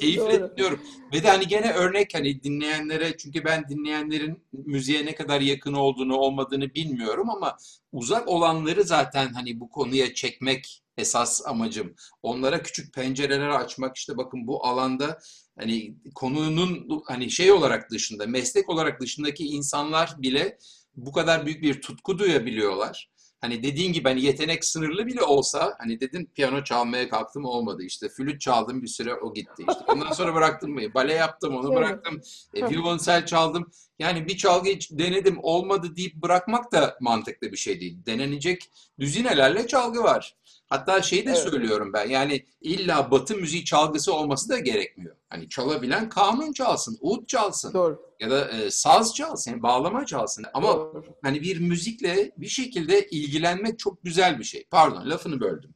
[0.00, 0.80] Keyifle dinliyorum.
[1.14, 6.16] Ve de hani gene örnek hani dinleyenlere çünkü ben dinleyenlerin müziğe ne kadar yakın olduğunu
[6.16, 7.56] olmadığını bilmiyorum ama
[7.92, 11.94] uzak olanları zaten hani bu konuya çekmek esas amacım.
[12.22, 15.18] Onlara küçük pencereler açmak işte bakın bu alanda
[15.58, 20.58] hani konunun hani şey olarak dışında, meslek olarak dışındaki insanlar bile
[20.96, 23.10] bu kadar büyük bir tutku duyabiliyorlar.
[23.40, 28.08] Hani dediğin gibi hani yetenek sınırlı bile olsa hani dedin piyano çalmaya kalktım olmadı işte.
[28.08, 29.84] Flüt çaldım bir süre o gitti işte.
[29.88, 30.80] Ondan sonra bıraktım mı?
[30.94, 32.20] Bale yaptım onu bıraktım.
[32.54, 33.70] E, violonsel çaldım.
[33.98, 37.98] Yani bir çalgı hiç denedim olmadı deyip bırakmak da mantıklı bir şey değil.
[38.06, 40.34] Denenecek düzinelerle çalgı var
[40.74, 41.38] Hatta şey de evet.
[41.38, 45.16] söylüyorum ben yani illa batı müziği çalgısı olması da gerekmiyor.
[45.28, 47.74] Hani çalabilen kanun çalsın, ud çalsın.
[47.74, 48.02] Doğru.
[48.20, 50.44] Ya da e, saz çalsın, yani bağlama çalsın.
[50.54, 51.04] Ama Doğru.
[51.22, 54.66] hani bir müzikle bir şekilde ilgilenmek çok güzel bir şey.
[54.70, 55.74] Pardon lafını böldüm.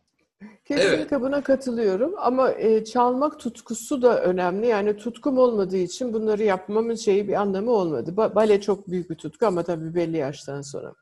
[0.64, 1.20] Kesinlikle evet.
[1.20, 4.66] buna katılıyorum ama e, çalmak tutkusu da önemli.
[4.66, 8.14] Yani tutkum olmadığı için bunları yapmamın şeyi bir anlamı olmadı.
[8.16, 10.94] Ba- bale çok büyük bir tutku ama tabii belli yaştan sonra.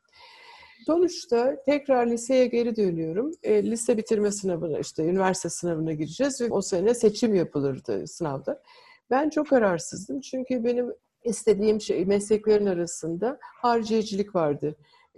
[0.87, 3.31] Sonuçta tekrar liseye geri dönüyorum.
[3.43, 8.61] E, lise bitirme sınavına işte üniversite sınavına gireceğiz ve o sene seçim yapılırdı sınavda.
[9.09, 14.75] Ben çok kararsızdım çünkü benim istediğim şey mesleklerin arasında harcayıcılık vardı.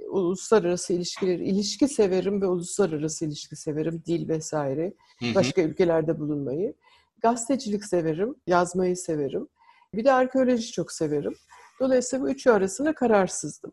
[0.10, 4.94] Uluslararası ilişkiler, ilişki severim ve uluslararası ilişki severim, dil vesaire.
[5.36, 6.74] Başka ülkelerde bulunmayı.
[7.22, 9.48] Gazetecilik severim, yazmayı severim.
[9.94, 11.34] Bir de arkeoloji çok severim.
[11.80, 13.72] Dolayısıyla bu üçü arasında kararsızdım.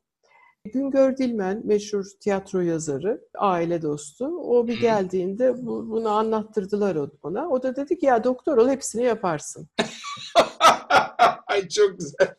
[0.72, 4.26] Güngör Dilmen, meşhur tiyatro yazarı, aile dostu.
[4.26, 7.48] O bir geldiğinde bu, bunu anlattırdılar ona.
[7.48, 9.68] O da dedi ki ya doktor ol hepsini yaparsın.
[11.46, 12.36] Ay çok güzel.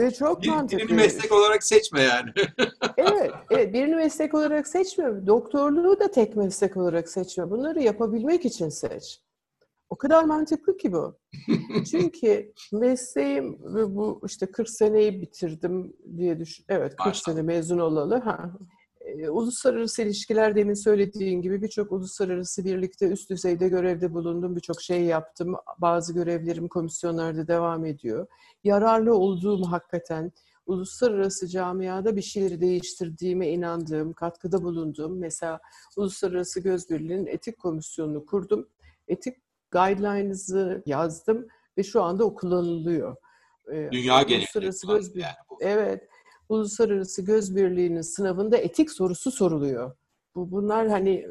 [0.00, 0.84] Ve çok bir, mantıklı.
[0.84, 2.30] Birini meslek olarak seçme yani.
[2.96, 5.26] evet, evet, birini meslek olarak seçme.
[5.26, 7.50] Doktorluğu da tek meslek olarak seçme.
[7.50, 9.20] Bunları yapabilmek için seç.
[9.90, 11.18] O kadar mantıklı ki bu.
[11.90, 16.64] Çünkü mesleğim ve bu işte 40 seneyi bitirdim diye düşün.
[16.68, 17.34] Evet 40 Maşallah.
[17.34, 18.16] sene mezun olalı.
[18.18, 18.52] Ha.
[19.00, 24.56] E, uluslararası ilişkiler demin söylediğin gibi birçok uluslararası birlikte üst düzeyde görevde bulundum.
[24.56, 25.54] Birçok şey yaptım.
[25.78, 28.26] Bazı görevlerim komisyonlarda devam ediyor.
[28.64, 30.32] Yararlı olduğum hakikaten
[30.66, 35.60] uluslararası camiada bir şeyleri değiştirdiğime inandığım, katkıda bulunduğum, mesela
[35.96, 38.68] Uluslararası Gözbirliği'nin etik komisyonunu kurdum.
[39.08, 39.36] Etik
[39.70, 41.46] guidelines'ı yazdım
[41.78, 43.16] ve şu anda o kullanılıyor.
[43.72, 45.58] Ee, Dünya genelinde göz yani bu.
[45.60, 46.08] Evet.
[46.48, 49.96] Uluslararası Göz Birliği'nin sınavında etik sorusu soruluyor.
[50.34, 51.26] Bu bunlar hani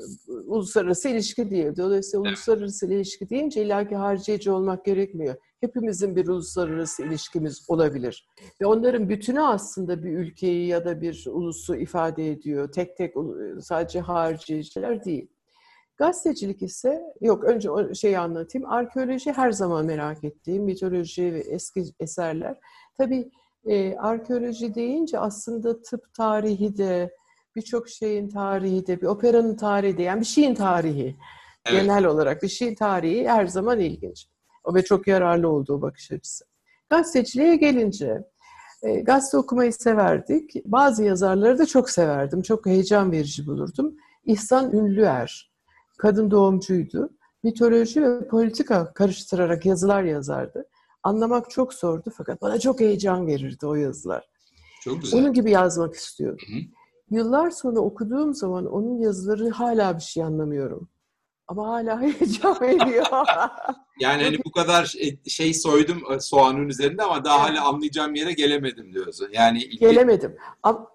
[0.46, 1.76] uluslararası ilişki diye.
[1.78, 2.38] Dolayısıyla evet.
[2.38, 5.36] uluslararası ilişki deyince illaki harcayıcı olmak gerekmiyor.
[5.62, 8.28] Hepimizin bir uluslararası ilişkimiz olabilir.
[8.62, 12.72] Ve onların bütünü aslında bir ülkeyi ya da bir ulusu ifade ediyor.
[12.72, 13.14] Tek tek
[13.62, 15.28] sadece harcayıcılar değil.
[16.00, 18.70] Gazetecilik ise, yok önce o şeyi anlatayım.
[18.70, 22.58] Arkeoloji her zaman merak ettiğim, mitoloji ve eski eserler.
[22.98, 23.32] Tabii
[23.66, 27.14] e, arkeoloji deyince aslında tıp tarihi de,
[27.56, 31.16] birçok şeyin tarihi de, bir operanın tarihi de, yani bir şeyin tarihi.
[31.66, 31.82] Evet.
[31.82, 34.28] Genel olarak bir şeyin tarihi her zaman ilginç.
[34.64, 36.46] O ve çok yararlı olduğu bakış açısı.
[36.90, 38.24] Gazeteciliğe gelince,
[38.84, 40.66] e, gazete okumayı severdik.
[40.66, 42.42] Bazı yazarları da çok severdim.
[42.42, 43.96] Çok heyecan verici bulurdum.
[44.26, 45.49] İhsan Ünlüer,
[46.00, 47.10] kadın doğumcuydu.
[47.44, 50.66] Mitoloji ve politika karıştırarak yazılar yazardı.
[51.04, 54.30] Anlamak çok zordu fakat bana çok heyecan verirdi o yazılar.
[54.84, 55.20] Çok güzel.
[55.20, 56.48] Onun gibi yazmak istiyordum.
[56.48, 56.62] Hı hı.
[57.12, 60.90] Yıllar sonra okuduğum zaman onun yazıları hala bir şey anlamıyorum.
[61.48, 63.06] Ama hala heyecan veriyor.
[64.00, 64.96] yani hani bu kadar
[65.28, 69.30] şey soydum e, soğanın üzerinde ama daha hala anlayacağım yere gelemedim diyorsun.
[69.32, 69.78] Yani ilgi...
[69.78, 70.38] gelemedim.
[70.64, 70.88] Ama,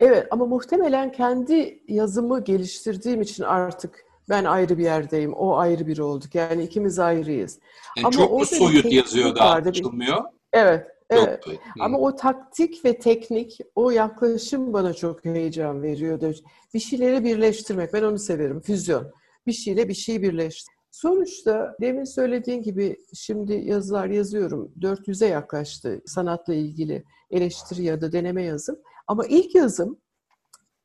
[0.00, 6.02] evet ama muhtemelen kendi yazımı geliştirdiğim için artık ben ayrı bir yerdeyim, o ayrı biri
[6.02, 6.34] olduk.
[6.34, 7.58] Yani ikimiz ayrıyız.
[7.96, 10.24] Yani Ama çok mu soyut yazıyor da anlaşılmıyor?
[10.52, 11.42] Evet, evet.
[11.42, 16.32] Çok, Ama o taktik ve teknik, o yaklaşım bana çok heyecan veriyordu.
[16.74, 19.12] Bir şeyleri birleştirmek, ben onu severim, füzyon.
[19.46, 20.74] Bir şeyle bir şeyi birleştir.
[20.90, 24.72] Sonuçta demin söylediğin gibi şimdi yazılar yazıyorum.
[24.80, 28.76] 400'e yaklaştı sanatla ilgili eleştiri ya da deneme yazım.
[29.06, 29.98] Ama ilk yazım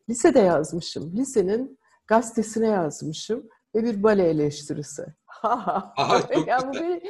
[0.10, 1.18] lisede yazmışım.
[1.18, 5.06] Lisenin gazetesine yazmışım ve bir bale eleştirisi.
[5.44, 5.94] Aha,
[6.34, 7.02] çok ya güzel.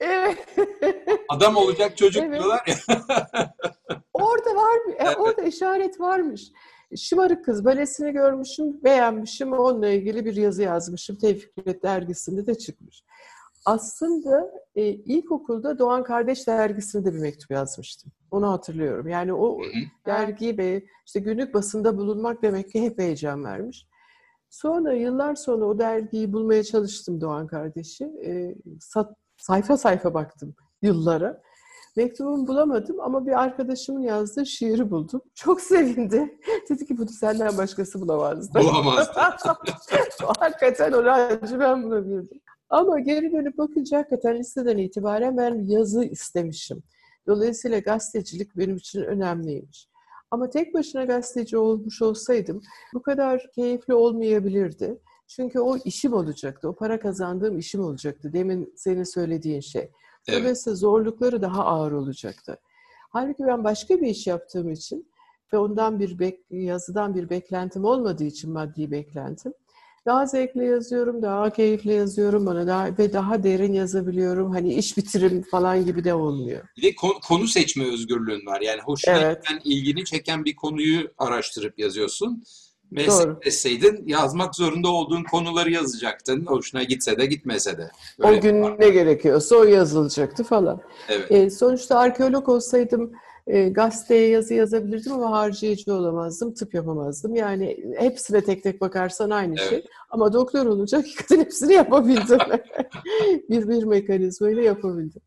[0.00, 0.38] Evet.
[1.28, 2.40] Adam olacak çocuk evet.
[2.40, 2.76] diyorlar ya.
[4.12, 4.94] orada var mı?
[4.98, 5.16] Evet.
[5.18, 6.42] Orada işaret varmış.
[6.96, 9.52] Şımarık Kız balesini görmüşüm, beğenmişim.
[9.52, 11.16] Onunla ilgili bir yazı yazmışım.
[11.16, 13.04] Tevfiklet dergisinde de çıkmış.
[13.64, 18.12] Aslında e, ilkokulda Doğan Kardeş dergisinde bir mektup yazmıştım.
[18.30, 19.08] Onu hatırlıyorum.
[19.08, 19.58] Yani o
[20.06, 23.86] dergi ve işte günlük basında bulunmak demek ki hep heyecan vermiş.
[24.50, 28.04] Sonra yıllar sonra o dergiyi bulmaya çalıştım Doğan kardeşi.
[28.04, 31.42] E, sat, sayfa sayfa baktım yıllara.
[31.96, 35.20] Mektubumu bulamadım ama bir arkadaşımın yazdığı şiiri buldum.
[35.34, 36.38] Çok sevindi.
[36.70, 38.58] Dedi ki bunu senden başkası bulamazdı.
[38.60, 39.12] Bulamazdı.
[40.38, 42.40] hakikaten o rancı ben bulabildim.
[42.70, 46.82] Ama geri dönüp bakınca hakikaten liseden itibaren ben yazı istemişim.
[47.26, 49.88] Dolayısıyla gazetecilik benim için önemliymiş.
[50.30, 52.60] Ama tek başına gazeteci olmuş olsaydım
[52.94, 54.98] bu kadar keyifli olmayabilirdi.
[55.28, 58.32] Çünkü o işim olacaktı, o para kazandığım işim olacaktı.
[58.32, 59.90] Demin senin söylediğin şey.
[60.28, 60.40] Evet.
[60.40, 62.58] Dolayısıyla zorlukları daha ağır olacaktı.
[63.10, 65.08] Halbuki ben başka bir iş yaptığım için
[65.52, 69.52] ve ondan bir bek, yazıdan bir beklentim olmadığı için maddi beklentim.
[70.06, 74.50] Daha zevkli yazıyorum, daha keyifli yazıyorum bana daha ve daha derin yazabiliyorum.
[74.50, 76.68] Hani iş bitirim falan gibi de olmuyor.
[76.76, 76.94] Bir de
[77.28, 78.60] konu, seçme özgürlüğün var.
[78.60, 79.46] Yani hoşuna evet.
[79.46, 82.42] giden, ilgini çeken bir konuyu araştırıp yazıyorsun
[82.90, 86.46] meslek yazmak zorunda olduğun konuları yazacaktın.
[86.46, 87.90] Hoşuna gitse de gitmese de.
[88.18, 90.80] Böyle o gün ne gerekiyorsa o yazılacaktı falan.
[91.08, 91.32] Evet.
[91.32, 93.12] E, sonuçta arkeolog olsaydım
[93.46, 97.34] e, gazeteye yazı yazabilirdim ama harcayıcı olamazdım, tıp yapamazdım.
[97.34, 99.70] Yani hepsine tek tek bakarsan aynı evet.
[99.70, 99.84] şey.
[100.10, 102.38] Ama doktor olunca hakikaten hepsini yapabildim.
[103.50, 105.22] bir bir mekanizmayla yapabildim.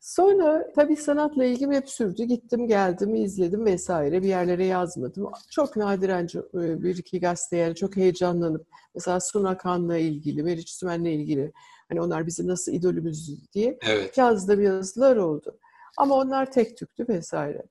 [0.00, 2.24] Sonra tabii sanatla ilgim hep sürdü.
[2.24, 4.22] Gittim, geldim, izledim vesaire.
[4.22, 5.30] Bir yerlere yazmadım.
[5.50, 11.52] Çok nadiren e, bir iki gazeteye çok heyecanlanıp mesela Sunakan'la ilgili, Meriç Sümen'le ilgili
[11.88, 14.18] hani onlar bizi nasıl idolümüz diye evet.
[14.18, 15.58] yazdığım yazılar oldu.
[15.96, 17.62] Ama onlar tek tüktü vesaire.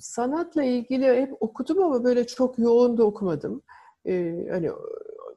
[0.00, 3.62] Sanatla ilgili hep okudum ama böyle çok yoğun da okumadım.
[4.06, 4.70] Ee, hani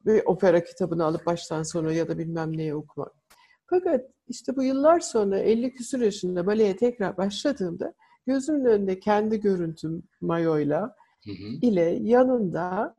[0.06, 3.12] bir opera kitabını alıp baştan sona ya da bilmem neyi okumak.
[3.66, 7.94] Fakat işte bu yıllar sonra 50 küsur yaşında baleye tekrar başladığımda
[8.26, 11.58] gözümün önünde kendi görüntüm mayoyla hı hı.
[11.62, 12.94] ile yanında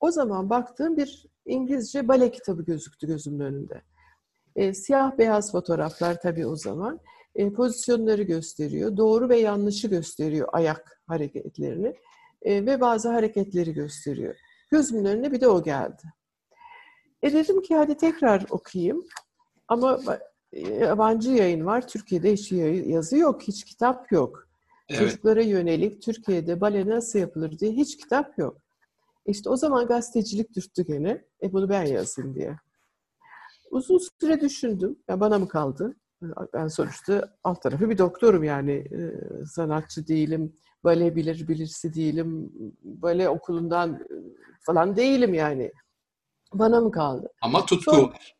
[0.00, 3.82] o zaman baktığım bir İngilizce bale kitabı gözüktü gözümün önünde.
[4.56, 7.00] E, siyah beyaz fotoğraflar tabii o zaman.
[7.38, 8.96] E, pozisyonları gösteriyor.
[8.96, 11.94] Doğru ve yanlışı gösteriyor ayak hareketlerini.
[12.42, 14.34] E, ve bazı hareketleri gösteriyor.
[14.70, 16.02] Gözümün önüne bir de o geldi.
[17.22, 19.04] E dedim ki hadi tekrar okuyayım.
[19.68, 20.00] Ama
[20.80, 21.88] yabancı yayın var.
[21.88, 22.52] Türkiye'de hiç
[22.86, 24.48] yazı yok, hiç kitap yok.
[24.88, 25.00] Evet.
[25.00, 28.58] Çocuklara yönelik Türkiye'de bale nasıl yapılır diye hiç kitap yok.
[29.26, 31.24] İşte o zaman gazetecilik dürttü gene.
[31.42, 32.56] E bunu ben yazayım diye.
[33.70, 34.98] Uzun süre düşündüm.
[35.08, 35.96] Ya bana mı kaldı?
[36.54, 38.84] Ben sonuçta alt tarafı bir doktorum yani.
[39.54, 40.52] sanatçı değilim.
[40.84, 42.52] Bale bilir bilirsi değilim.
[42.82, 44.06] Bale okulundan
[44.60, 45.72] falan değilim yani.
[46.52, 47.28] Bana mı kaldı?
[47.40, 48.36] Ama tutku Sonra, var.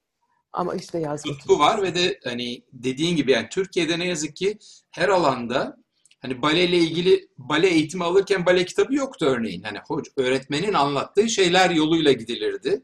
[0.52, 1.38] Ama işte yazmak.
[1.38, 4.58] Tutku var ve de hani dediğin gibi yani Türkiye'de ne yazık ki
[4.90, 5.76] her alanda
[6.20, 9.62] hani baleyle ilgili bale eğitimi alırken bale kitabı yoktu örneğin.
[9.62, 12.82] Hani hoca, öğretmenin anlattığı şeyler yoluyla gidilirdi.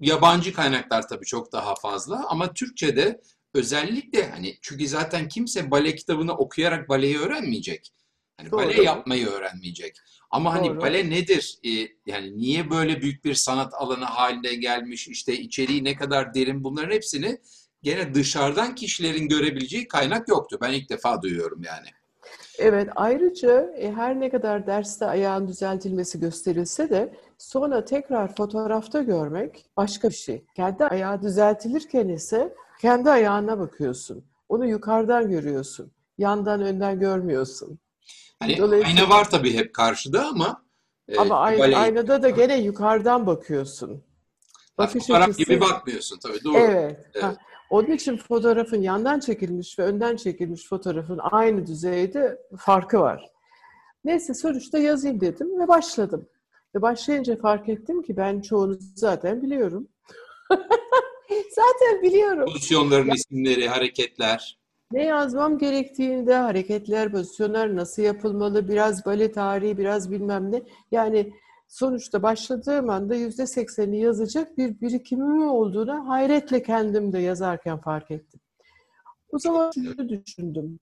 [0.00, 3.20] Yabancı kaynaklar tabii çok daha fazla ama Türkçe'de
[3.54, 7.92] özellikle hani çünkü zaten kimse bale kitabını okuyarak baleyi öğrenmeyecek.
[8.36, 8.60] Hani Doğru.
[8.62, 9.96] bale yapmayı öğrenmeyecek.
[10.30, 10.80] Ama hani Doğru.
[10.80, 11.58] bale nedir?
[11.64, 15.08] Ee, yani niye böyle büyük bir sanat alanı haline gelmiş?
[15.08, 17.38] İşte içeriği ne kadar derin bunların hepsini
[17.82, 20.58] gene dışarıdan kişilerin görebileceği kaynak yoktu.
[20.62, 21.88] Ben ilk defa duyuyorum yani.
[22.58, 29.66] Evet, ayrıca e, her ne kadar derste ayağın düzeltilmesi gösterilse de sonra tekrar fotoğrafta görmek
[29.76, 30.44] başka bir şey.
[30.56, 34.24] Kendi ayağı düzeltilirken ise kendi ayağına bakıyorsun.
[34.48, 35.92] Onu yukarıdan görüyorsun.
[36.18, 37.78] Yandan önden görmüyorsun.
[38.40, 40.62] Hani ayna var tabii hep karşıda ama
[41.08, 41.76] e, ama e, bale...
[41.76, 44.04] aynada da gene yukarıdan bakıyorsun.
[44.78, 45.42] Bakış fotoğraf açısı...
[45.42, 46.58] gibi bakmıyorsun tabii doğru.
[46.58, 47.10] Evet.
[47.14, 47.24] evet.
[47.24, 47.36] Ha,
[47.70, 53.30] onun için fotoğrafın yandan çekilmiş ve önden çekilmiş fotoğrafın aynı düzeyde farkı var.
[54.04, 56.28] Neyse sonuçta yazayım dedim ve başladım.
[56.74, 59.88] Ve başlayınca fark ettim ki ben çoğunu zaten biliyorum.
[61.50, 62.46] zaten biliyorum.
[62.46, 64.58] Pozisyonların isimleri, hareketler.
[64.92, 70.62] Ne yazmam gerektiğinde hareketler, pozisyonlar nasıl yapılmalı, biraz bale tarihi, biraz bilmem ne.
[70.90, 71.32] Yani
[71.68, 78.40] sonuçta başladığım anda yüzde sekseni yazacak bir birikimim olduğunu hayretle kendim de yazarken fark ettim.
[79.32, 80.78] O zaman şunu düşündüm.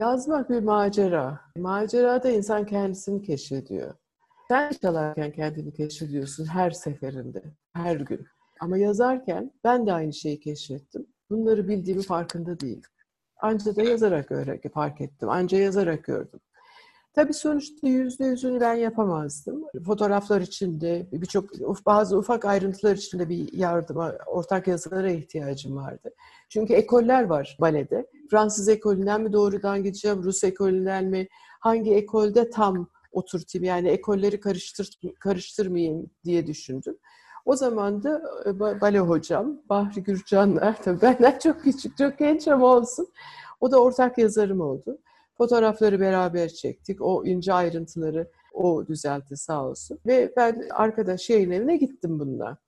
[0.00, 1.40] Yazmak bir macera.
[1.56, 3.94] Macerada insan kendisini keşfediyor.
[4.48, 8.26] Sen çalarken kendini keşfediyorsun her seferinde, her gün.
[8.60, 11.06] Ama yazarken ben de aynı şeyi keşfettim.
[11.30, 12.90] Bunları bildiğimi farkında değildim.
[13.40, 15.28] Anca da yazarak öğrendim, fark ettim.
[15.28, 16.40] Anca yazarak gördüm.
[17.14, 19.64] Tabii sonuçta yüzde yüzünü ben yapamazdım.
[19.86, 21.44] Fotoğraflar içinde birçok
[21.86, 26.10] bazı ufak ayrıntılar içinde bir yardıma, ortak yazılara ihtiyacım vardı.
[26.48, 28.06] Çünkü ekoller var balede.
[28.30, 31.28] Fransız ekolünden mi doğrudan gideceğim, Rus ekolünden mi?
[31.60, 36.98] Hangi ekolde tam oturtayım yani ekolleri karıştır, karıştırmayayım diye düşündüm.
[37.48, 42.66] O zaman da e, bale hocam Bahri Gürcan'la, tabii benden çok küçük, çok genç ama
[42.66, 43.08] olsun.
[43.60, 44.98] O da ortak yazarım oldu.
[45.38, 47.02] Fotoğrafları beraber çektik.
[47.02, 49.98] O ince ayrıntıları o düzeltti sağ olsun.
[50.06, 52.58] Ve ben arkadaş yayın evine gittim bununla.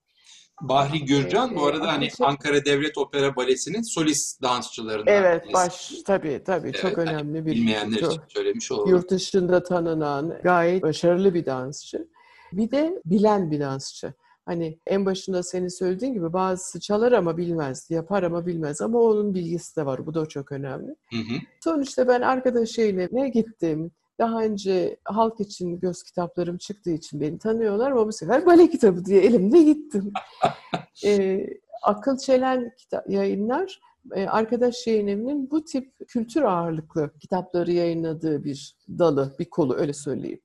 [0.60, 5.14] Bahri Gürcan bu arada hani Ankara Devlet Opera Balesi'nin solist dansçılarından.
[5.14, 8.90] Evet baş tabii tabii evet, çok önemli bir bilmeyenler için söylemiş olalım.
[8.90, 12.08] Yurt dışında tanınan gayet başarılı bir dansçı.
[12.52, 14.14] Bir de bilen bir dansçı.
[14.50, 19.34] Hani en başında senin söylediğin gibi bazısı çalar ama bilmez, yapar ama bilmez ama onun
[19.34, 20.06] bilgisi de var.
[20.06, 20.88] Bu da çok önemli.
[21.10, 21.38] Hı hı.
[21.64, 23.90] Sonuçta ben arkadaş ne gittim.
[24.18, 29.04] Daha önce halk için göz kitaplarım çıktığı için beni tanıyorlar ama bu sefer bale kitabı
[29.04, 30.12] diye elimde gittim.
[31.04, 31.46] ee,
[31.82, 33.80] Akıl Çelen kitap, yayınlar
[34.14, 40.40] e, arkadaş yayın bu tip kültür ağırlıklı kitapları yayınladığı bir dalı, bir kolu öyle söyleyeyim.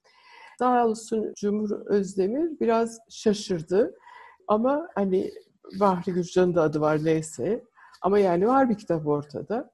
[0.60, 3.96] Sağ olsun Cumhur Özdemir biraz şaşırdı.
[4.48, 5.32] Ama hani
[5.80, 7.64] Bahri Gürcan'ın da adı var neyse.
[8.02, 9.72] Ama yani var bir kitap ortada.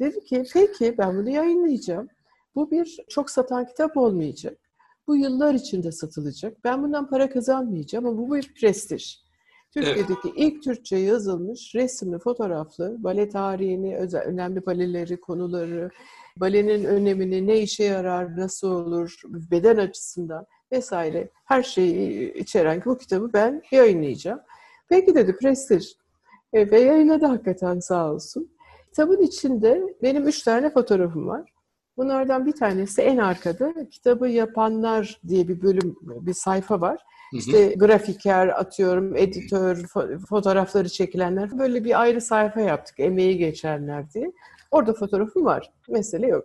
[0.00, 2.08] Dedi ki peki ben bunu yayınlayacağım.
[2.54, 4.58] Bu bir çok satan kitap olmayacak.
[5.06, 6.64] Bu yıllar içinde satılacak.
[6.64, 9.16] Ben bundan para kazanmayacağım ama bu bir prestij.
[9.74, 10.34] Türkiye'deki evet.
[10.36, 15.90] ilk Türkçe yazılmış resimli, fotoğraflı, bale tarihini, özel, önemli baleleri, konuları,
[16.36, 23.32] balenin önemini, ne işe yarar, nasıl olur, beden açısından vesaire her şeyi içeren bu kitabı
[23.32, 24.40] ben yayınlayacağım.
[24.88, 25.94] Peki dedi Prestij.
[26.52, 28.50] E, ve yayınladı hakikaten sağ olsun.
[28.86, 31.52] Kitabın içinde benim üç tane fotoğrafım var.
[31.96, 37.00] Bunlardan bir tanesi en arkada kitabı yapanlar diye bir bölüm, bir sayfa var.
[37.32, 39.86] İşte grafiker atıyorum, editör,
[40.28, 44.32] fotoğrafları çekilenler böyle bir ayrı sayfa yaptık emeği geçenler diye.
[44.70, 45.72] Orada fotoğrafım var.
[45.88, 46.44] Mesele yok.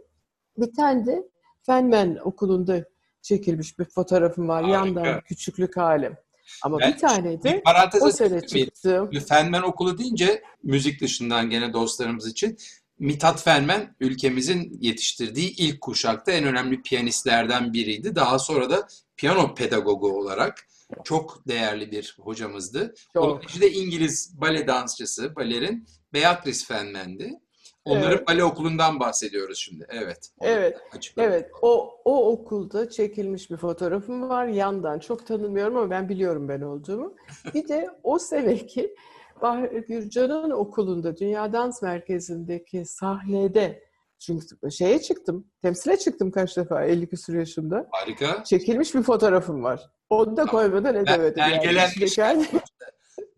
[0.58, 1.24] Bir tane de
[1.66, 2.86] Fenmen okulunda
[3.22, 4.64] çekilmiş bir fotoğrafım var.
[4.64, 4.78] Harika.
[4.86, 6.18] Yandan küçüklük halim.
[6.64, 9.10] Ama ben, bir tane de bir o sene çıktım.
[9.28, 12.58] Fenmen okulu deyince müzik dışından gene dostlarımız için
[13.00, 18.16] Mithat Fenmen ülkemizin yetiştirdiği ilk kuşakta en önemli piyanistlerden biriydi.
[18.16, 20.68] Daha sonra da piyano pedagogu olarak
[21.04, 22.94] çok değerli bir hocamızdı.
[23.16, 27.40] Onun de İngiliz bale dansçısı, balerin Beatrice Fenmen'di.
[27.86, 28.28] Onların evet.
[28.28, 29.86] bale okulundan bahsediyoruz şimdi.
[29.90, 30.30] Evet.
[30.42, 30.78] Evet.
[31.18, 31.52] Evet.
[31.62, 35.00] O o okulda çekilmiş bir fotoğrafım var yandan.
[35.00, 37.16] Çok tanımıyorum ama ben biliyorum ben olduğumu.
[37.54, 38.96] Bir de o seneki
[39.42, 43.85] Bahri Gürcan'ın okulunda Dünya Dans Merkezi'ndeki sahnede
[44.20, 47.88] çünkü şeye çıktım, temsile çıktım kaç defa 50 küsur yaşımda.
[47.92, 48.44] Harika.
[48.44, 49.90] Çekilmiş bir fotoğrafım var.
[50.10, 51.38] Onu da koymadan edemedim.
[51.38, 52.18] Belgelenmiş.
[52.18, 52.46] Yani.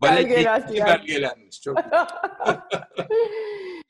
[0.02, 0.80] Belgelenmiş.
[0.80, 1.60] belgelenmiş.
[1.60, 1.78] Çok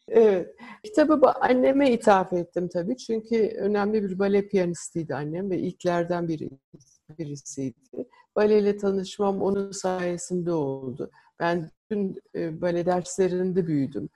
[0.09, 0.55] Evet.
[0.85, 2.97] Kitabı anneme ithaf ettim tabii.
[2.97, 6.51] Çünkü önemli bir bale piyanistiydi annem ve ilklerden biri,
[7.19, 8.07] birisiydi.
[8.37, 11.11] Baleyle tanışmam onun sayesinde oldu.
[11.41, 14.09] Ben bütün e, bale derslerinde büyüdüm.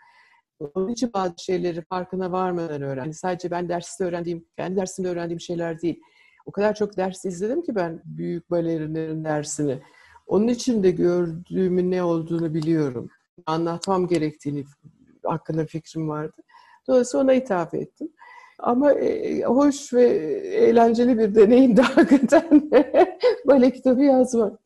[0.75, 3.13] Onun için bazı şeyleri farkına varmadan öğrendim.
[3.13, 6.01] Sadece ben derste öğrendiğim, kendi dersimde öğrendiğim şeyler değil.
[6.47, 9.83] O kadar çok ders izledim ki ben büyük balerinlerin dersini.
[10.27, 13.09] Onun için de gördüğümün ne olduğunu biliyorum.
[13.47, 14.65] Anlatmam gerektiğini
[15.25, 16.37] hakkında fikrim vardı.
[16.89, 18.09] Dolayısıyla ona ithaf ettim.
[18.59, 20.05] Ama e, hoş ve
[20.55, 22.71] eğlenceli bir deneyim de hakikaten
[23.47, 24.61] bale kitabı yazmak.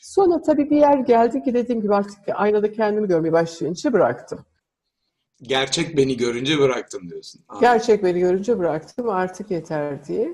[0.00, 4.44] Sonra tabii bir yer geldi ki dediğim gibi artık aynada kendimi görmeye başlayınca bıraktım.
[5.42, 7.40] Gerçek beni görünce bıraktım diyorsun.
[7.48, 7.60] Anladım.
[7.68, 10.32] Gerçek beni görünce bıraktım artık yeter diye.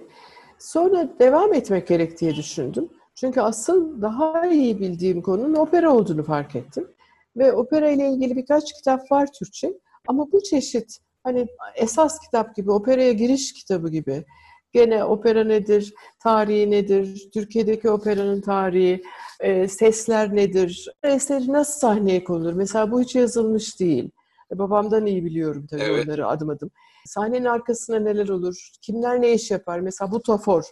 [0.59, 2.89] Sonra devam etmek gerek diye düşündüm.
[3.15, 6.89] Çünkü asıl daha iyi bildiğim konunun opera olduğunu fark ettim.
[7.37, 9.73] Ve opera ile ilgili birkaç kitap var Türkçe.
[10.07, 14.25] Ama bu çeşit hani esas kitap gibi, operaya giriş kitabı gibi.
[14.73, 19.03] Gene opera nedir, tarihi nedir, Türkiye'deki operanın tarihi,
[19.41, 22.53] e, sesler nedir, eseri nasıl sahneye konulur?
[22.53, 24.11] Mesela bu hiç yazılmış değil.
[24.53, 26.07] E, babamdan iyi biliyorum tabii evet.
[26.07, 26.71] onları adım adım.
[27.07, 29.81] Sahnenin arkasında neler olur, kimler ne iş yapar?
[29.81, 30.65] Mesela bu tofor,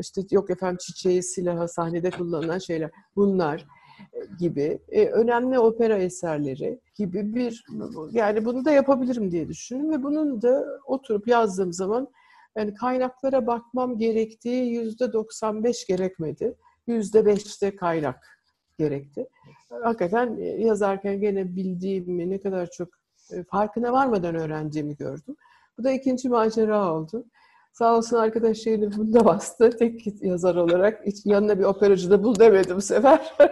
[0.00, 2.90] işte yok efendim çiçeği, silahı, sahnede kullanılan şeyler.
[3.16, 3.66] Bunlar
[4.38, 7.64] gibi e, önemli opera eserleri gibi bir
[8.10, 12.08] yani bunu da yapabilirim diye düşündüm ve bunun da oturup yazdığım zaman
[12.56, 16.54] yani kaynaklara bakmam gerektiği yüzde 95 gerekmedi.
[16.86, 18.40] Yüzde beşte kaynak
[18.78, 19.28] gerekti.
[19.82, 22.99] Hakikaten e, yazarken gene bildiğimi ne kadar çok e,
[23.50, 25.36] farkına varmadan öğrendiğimi gördüm.
[25.78, 27.24] Bu da ikinci macera oldu.
[27.72, 29.70] Sağ olsun arkadaş şeyini bunda bastı.
[29.78, 31.06] Tek yazar olarak.
[31.06, 33.34] Hiç yanına bir operacı da bul demedim bu sefer.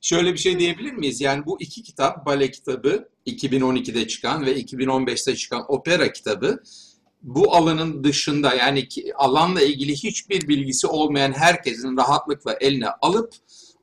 [0.00, 1.20] Şöyle bir şey diyebilir miyiz?
[1.20, 6.62] Yani bu iki kitap, bale kitabı 2012'de çıkan ve 2015'te çıkan opera kitabı
[7.22, 13.34] bu alanın dışında yani alanla ilgili hiçbir bilgisi olmayan herkesin rahatlıkla eline alıp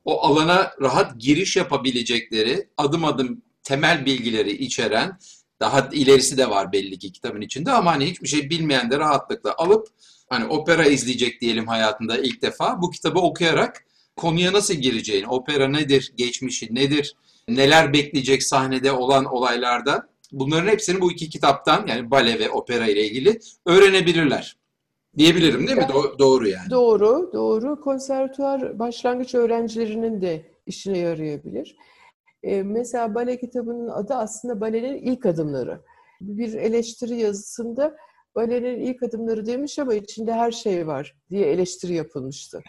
[0.04, 5.18] o alana rahat giriş yapabilecekleri adım adım temel bilgileri içeren
[5.60, 9.54] daha ilerisi de var belli ki kitabın içinde ama hani hiçbir şey bilmeyen de rahatlıkla
[9.58, 9.88] alıp
[10.30, 13.84] hani opera izleyecek diyelim hayatında ilk defa bu kitabı okuyarak
[14.16, 17.16] konuya nasıl gireceğini, opera nedir, geçmişi nedir,
[17.48, 23.06] neler bekleyecek sahnede olan olaylarda bunların hepsini bu iki kitaptan yani bale ve opera ile
[23.06, 24.56] ilgili öğrenebilirler.
[25.18, 25.84] Diyebilirim değil mi?
[25.84, 26.70] Do- doğru yani.
[26.70, 27.80] Doğru, doğru.
[27.80, 31.76] Konservatuar başlangıç öğrencilerinin de işine yarayabilir.
[32.42, 35.80] Ee, mesela bale kitabının adı aslında balenin ilk adımları.
[36.20, 37.96] Bir eleştiri yazısında
[38.34, 42.62] balenin ilk adımları demiş ama içinde her şey var diye eleştiri yapılmıştı.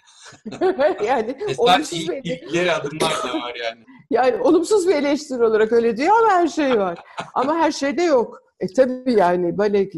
[1.08, 3.84] yani olumsuz bir ilkleri adımlar da var yani.
[4.10, 7.00] Yani olumsuz bir eleştiri olarak öyle diyor ama her şey var.
[7.34, 8.44] ama her şey de yok.
[8.60, 9.90] E tabii yani bale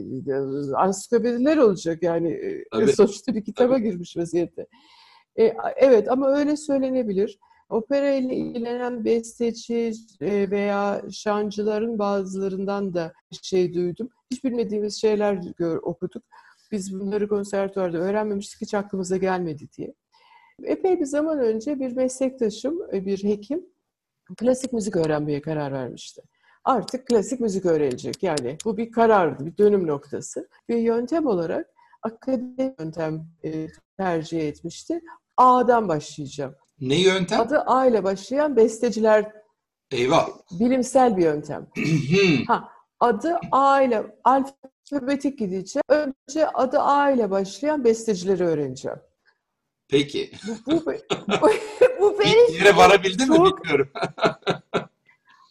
[0.75, 2.93] ansiklopediler olacak yani e, tabii.
[2.93, 3.83] sonuçta bir kitaba tabii.
[3.83, 4.67] girmiş vaziyette.
[5.39, 7.39] E, evet ama öyle söylenebilir.
[7.69, 9.91] Opera ile ilgilenen besteci
[10.21, 14.09] e, veya şancıların bazılarından da şey duydum.
[14.31, 16.23] Hiç bilmediğimiz şeyler gör, okuduk.
[16.71, 19.93] Biz bunları konservatuvarda öğrenmemiştik, hiç aklımıza gelmedi diye.
[20.63, 23.65] Epey bir zaman önce bir meslektaşım, e, bir hekim
[24.37, 26.21] klasik müzik öğrenmeye karar vermişti.
[26.63, 28.23] Artık klasik müzik öğrenecek.
[28.23, 30.49] Yani bu bir karardı, bir dönüm noktası.
[30.69, 31.67] Bir yöntem olarak
[32.03, 35.01] akademik yöntem e, tercih etmişti.
[35.37, 36.55] A'dan başlayacağım.
[36.81, 37.39] Ne yöntem?
[37.39, 39.31] Adı A ile başlayan besteciler.
[39.91, 40.29] Eyvah.
[40.51, 41.67] Bilimsel bir yöntem.
[42.47, 42.69] ha,
[42.99, 45.83] adı A ile alfabetik gideceğim.
[45.89, 48.99] Önce adı A ile başlayan bestecileri öğreneceğim.
[49.89, 50.31] Peki.
[50.67, 50.85] Bu, bu,
[51.41, 51.49] bu,
[51.99, 53.39] bu benim Bir yere varabildin çok...
[53.39, 53.89] mi bilmiyorum.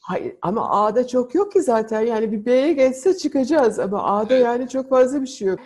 [0.03, 4.68] Hayır ama A'da çok yok ki zaten yani bir B'ye geçse çıkacağız ama A'da yani
[4.68, 5.59] çok fazla bir şey yok.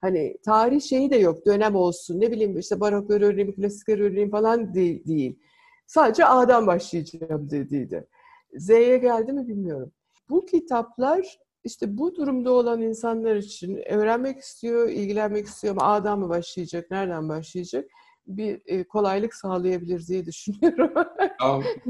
[0.00, 4.74] Hani tarih şeyi de yok dönem olsun ne bileyim işte barokları öğreneyim, klasikleri öğreneyim falan
[4.74, 5.38] değil, değil.
[5.86, 8.06] Sadece A'dan başlayacağım dediydi.
[8.54, 9.92] Z'ye geldi mi bilmiyorum.
[10.30, 16.28] Bu kitaplar işte bu durumda olan insanlar için öğrenmek istiyor, ilgilenmek istiyor ama A'dan mı
[16.28, 17.90] başlayacak, nereden başlayacak?
[18.36, 20.92] bir e, kolaylık sağlayabilir diye düşünüyorum.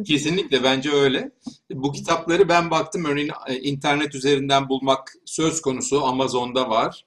[0.07, 1.31] Kesinlikle bence öyle.
[1.73, 7.07] Bu kitapları ben baktım örneğin e, internet üzerinden bulmak söz konusu Amazon'da var.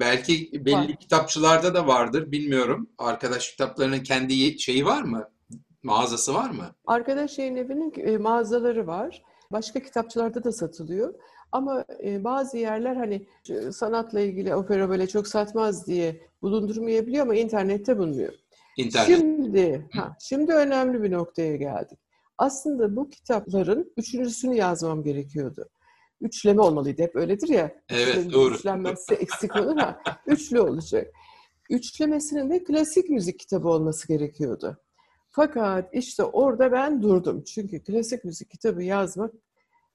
[0.00, 0.96] Belki belli var.
[1.00, 2.90] kitapçılarda da vardır bilmiyorum.
[2.98, 5.28] Arkadaş kitaplarının kendi şeyi var mı?
[5.82, 6.74] Mağazası var mı?
[6.86, 9.22] Arkadaş Yayın Evi'nin e, mağazaları var.
[9.52, 11.14] Başka kitapçılarda da satılıyor.
[11.52, 13.26] Ama e, bazı yerler hani
[13.72, 18.32] sanatla ilgili opera böyle çok satmaz diye bulundurmayabiliyor ama internette bulunuyor.
[18.76, 19.06] İnternet.
[19.06, 21.98] Şimdi, ha, şimdi önemli bir noktaya geldik.
[22.38, 25.68] Aslında bu kitapların üçüncüsünü yazmam gerekiyordu.
[26.24, 27.02] Üçleme olmalıydı.
[27.02, 27.74] Hep öyledir ya.
[27.88, 28.54] Evet, üçleme, doğru.
[28.54, 30.02] Üçlenmezse eksik olur ha.
[30.26, 31.12] Üçlü olacak.
[31.70, 34.76] Üçlemesinin de klasik müzik kitabı olması gerekiyordu.
[35.30, 37.42] Fakat işte orada ben durdum.
[37.42, 39.30] Çünkü klasik müzik kitabı yazmak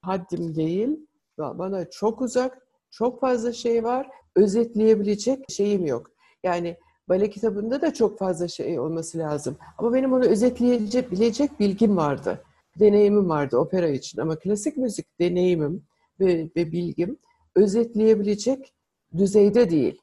[0.02, 0.90] haddim değil.
[1.38, 4.08] Bana çok uzak, çok fazla şey var.
[4.36, 6.12] Özetleyebilecek şeyim yok.
[6.44, 6.78] Yani
[7.10, 9.58] bale kitabında da çok fazla şey olması lazım.
[9.78, 12.44] Ama benim onu özetleyebilecek bilgim vardı.
[12.80, 14.22] Deneyimim vardı opera için.
[14.22, 15.89] Ama klasik müzik deneyimim
[16.20, 17.18] ve, ve bilgim
[17.56, 18.74] özetleyebilecek
[19.18, 20.02] düzeyde değil.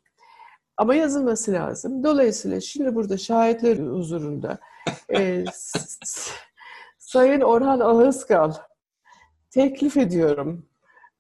[0.77, 2.05] Ama yazılması lazım.
[2.05, 4.59] Dolayısıyla şimdi burada şahitler huzurunda
[5.17, 5.45] e,
[6.99, 8.53] Sayın Orhan Ağızkal
[9.51, 10.67] teklif ediyorum.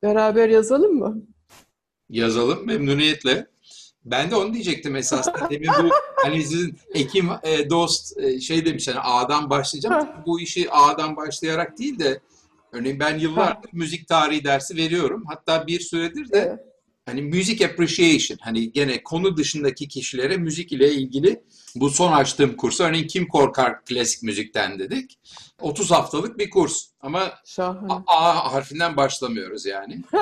[0.02, 1.22] Beraber yazalım mı?
[2.10, 3.46] Yazalım memnuniyetle.
[4.04, 5.46] Ben de onu diyecektim esasında.
[5.50, 10.08] Demin bu hani sizin Ekim e, dost e, şey demiş hani A'dan başlayacağım.
[10.26, 12.20] bu işi A'dan başlayarak değil de
[12.76, 15.24] örneğin ben yıllardır müzik tarihi dersi veriyorum.
[15.28, 20.92] Hatta bir süredir de evet hani music appreciation hani gene konu dışındaki kişilere müzik ile
[20.92, 21.42] ilgili
[21.74, 25.18] bu son açtığım kursu örneğin kim korkar klasik müzikten dedik.
[25.60, 27.92] 30 haftalık bir kurs ama Şahane.
[28.06, 30.02] A harfinden başlamıyoruz yani.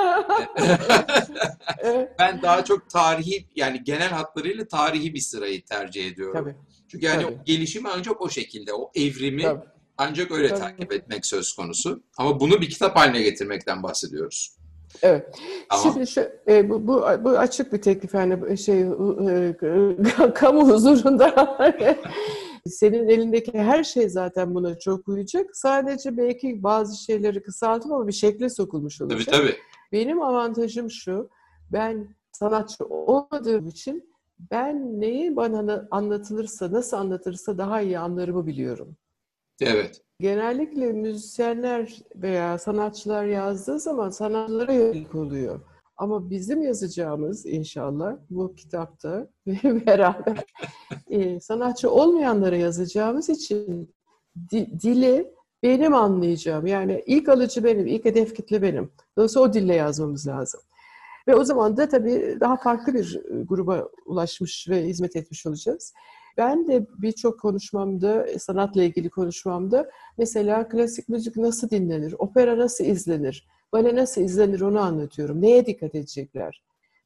[2.19, 6.43] ben daha çok tarihi yani genel hatlarıyla tarihi bir sırayı tercih ediyorum.
[6.43, 6.55] Tabii.
[6.87, 7.37] Çünkü yani Tabii.
[7.45, 9.65] gelişimi ancak o şekilde o evrimi Tabii.
[9.97, 10.59] Ancak öyle Tabii.
[10.59, 12.03] takip etmek söz konusu.
[12.17, 14.55] Ama bunu bir kitap haline getirmekten bahsediyoruz.
[15.01, 15.39] Evet.
[15.69, 15.93] Tamam.
[15.93, 19.55] Şimdi şu, e, bu, bu, bu açık bir teklif yani şey e,
[20.35, 21.57] kamu huzurunda
[22.65, 25.55] senin elindeki her şey zaten buna çok uyacak.
[25.57, 29.21] Sadece belki bazı şeyleri kısaltıp ama bir şekle sokulmuş olacak.
[29.25, 29.55] Tabii tabii.
[29.91, 31.29] Benim avantajım şu.
[31.71, 34.15] Ben sanatçı olmadığım için
[34.51, 38.97] ben neyi bana anlatılırsa, nasıl anlatılırsa daha iyi anlarımı biliyorum.
[39.61, 40.01] Evet.
[40.19, 45.61] Genellikle müzisyenler veya sanatçılar yazdığı zaman sanatçılara yönelik oluyor.
[45.97, 49.27] Ama bizim yazacağımız inşallah bu kitapta
[49.63, 50.45] beraber
[51.09, 53.93] e, sanatçı olmayanlara yazacağımız için
[54.51, 55.33] di, dili
[55.63, 56.65] benim anlayacağım.
[56.67, 58.91] Yani ilk alıcı benim, ilk hedef kitle benim.
[59.17, 60.61] Dolayısıyla o dille yazmamız lazım.
[61.27, 65.93] Ve o zaman da tabii daha farklı bir e, gruba ulaşmış ve hizmet etmiş olacağız.
[66.37, 73.47] Ben de birçok konuşmamda, sanatla ilgili konuşmamda mesela klasik müzik nasıl dinlenir, opera nasıl izlenir,
[73.73, 75.41] bale nasıl izlenir onu anlatıyorum.
[75.41, 76.63] Neye dikkat edecekler,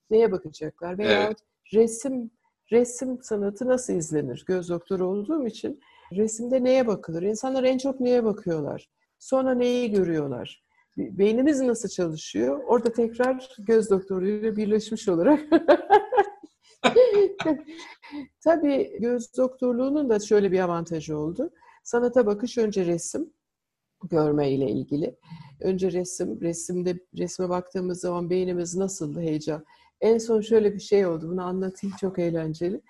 [0.09, 1.37] neye bakacaklar veya evet.
[1.73, 2.31] resim
[2.71, 4.43] resim sanatı nasıl izlenir?
[4.47, 7.21] Göz doktoru olduğum için resimde neye bakılır?
[7.21, 8.89] İnsanlar en çok neye bakıyorlar?
[9.19, 10.63] Sonra neyi görüyorlar?
[10.97, 12.63] Beynimiz nasıl çalışıyor?
[12.67, 15.39] Orada tekrar göz doktoruyla birleşmiş olarak
[18.43, 21.51] Tabii göz doktorluğunun da şöyle bir avantajı oldu.
[21.83, 23.33] Sanata bakış önce resim,
[24.09, 25.15] görme ile ilgili.
[25.61, 29.65] Önce resim, resimde resme baktığımız zaman beynimiz nasıldı heyecan.
[30.01, 32.81] En son şöyle bir şey oldu, bunu anlatayım çok eğlenceli.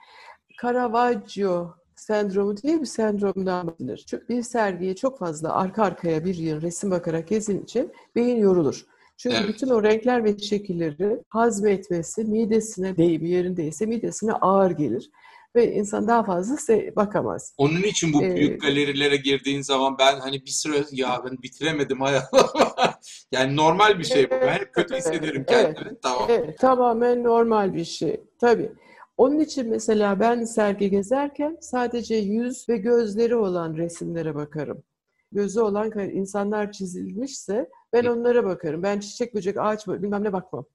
[0.62, 4.06] Caravaggio sendromu diye bir sendromdan bahsedilir.
[4.30, 8.86] Bir sergiye çok fazla arka arkaya bir yıl resim bakarak gezince beyin yorulur.
[9.20, 9.49] Çünkü evet.
[9.49, 15.11] bütün o renkler ve şekilleri hazmetmesi midesine deyim yerindeyse midesine ağır gelir
[15.55, 16.55] ve insan daha fazla
[16.95, 17.53] bakamaz.
[17.57, 22.01] Onun için bu büyük ee, galerilere girdiğin zaman ben hani bir süre ya ben bitiremedim
[22.01, 22.39] hayatım.
[23.32, 24.36] yani normal bir şey bu.
[24.41, 25.88] Ben hep kötü hissederim kendimi.
[25.88, 26.28] Evet, tamam.
[26.30, 28.22] Evet, tamamen normal bir şey.
[28.39, 28.72] Tabii.
[29.17, 34.84] Onun için mesela ben sergi gezerken sadece yüz ve gözleri olan resimlere bakarım.
[35.32, 38.84] Gözü olan insanlar çizilmişse ben onlara bakarım.
[38.84, 40.66] Ben çiçek, böcek, ağaç bilmem ne bakmam.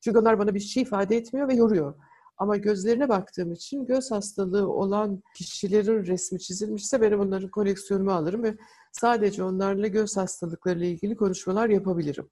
[0.00, 1.94] Çünkü onlar bana bir şey ifade etmiyor ve yoruyor.
[2.38, 8.56] Ama gözlerine baktığım için göz hastalığı olan kişilerin resmi çizilmişse benim onların koleksiyonumu alırım ve
[8.92, 12.28] sadece onlarla göz hastalıklarıyla ilgili konuşmalar yapabilirim.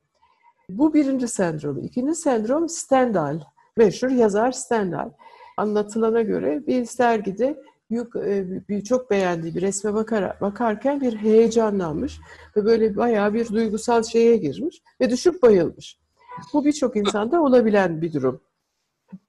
[0.68, 1.78] Bu birinci sendrom.
[1.78, 3.40] İkinci sendrom Stendhal.
[3.76, 5.10] Meşhur yazar Stendhal.
[5.56, 7.62] Anlatılana göre bir sergide
[7.92, 8.16] büyük,
[8.70, 12.20] e, çok beğendiği bir resme bakar, bakarken bir heyecanlanmış
[12.56, 15.98] ve böyle bayağı bir duygusal şeye girmiş ve düşüp bayılmış.
[16.52, 18.40] Bu birçok insanda olabilen bir durum.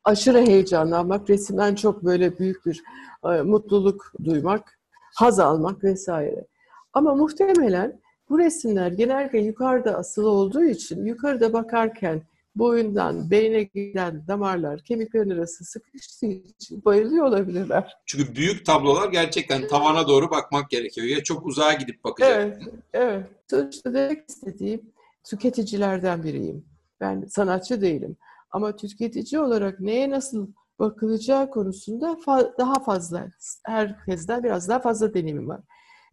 [0.03, 2.83] Aşırı heyecanlanmak, resimden çok böyle büyük bir
[3.25, 4.79] e, mutluluk duymak,
[5.15, 6.45] haz almak vesaire.
[6.93, 7.99] Ama muhtemelen
[8.29, 12.21] bu resimler genellikle yukarıda asılı olduğu için yukarıda bakarken
[12.55, 17.97] boyundan beyne giden damarlar kemiklerin arası sıkıştığı için bayılıyor olabilirler.
[18.05, 21.07] Çünkü büyük tablolar gerçekten tavana doğru bakmak gerekiyor.
[21.07, 22.31] Ya çok uzağa gidip bakacak.
[22.37, 22.57] Evet,
[22.93, 23.25] evet.
[23.49, 24.81] Sonuçta demek istediğim
[25.23, 26.65] tüketicilerden biriyim.
[27.01, 28.17] Ben sanatçı değilim.
[28.51, 30.47] Ama tüketici olarak neye nasıl
[30.79, 33.27] bakılacağı konusunda fa- daha fazla,
[33.65, 35.61] herkesten biraz daha fazla deneyimim var.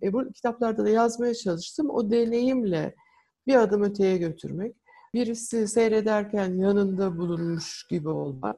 [0.03, 1.91] E, bu kitaplarda da yazmaya çalıştım.
[1.91, 2.95] O deneyimle
[3.47, 4.77] bir adım öteye götürmek
[5.15, 8.57] birisi seyrederken yanında bulunmuş gibi olmak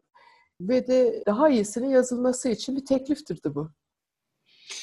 [0.60, 3.70] ve de daha iyisinin yazılması için bir tekliftirdi bu.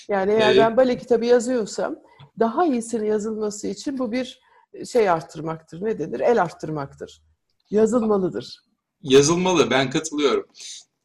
[0.09, 1.95] Yani eğer ben bale kitabı yazıyorsam
[2.39, 4.39] daha iyisinin yazılması için bu bir
[4.86, 5.86] şey arttırmaktır.
[5.86, 6.20] Ne denir?
[6.20, 7.22] El arttırmaktır.
[7.70, 8.59] Yazılmalıdır.
[9.01, 9.70] Yazılmalı.
[9.70, 10.45] Ben katılıyorum.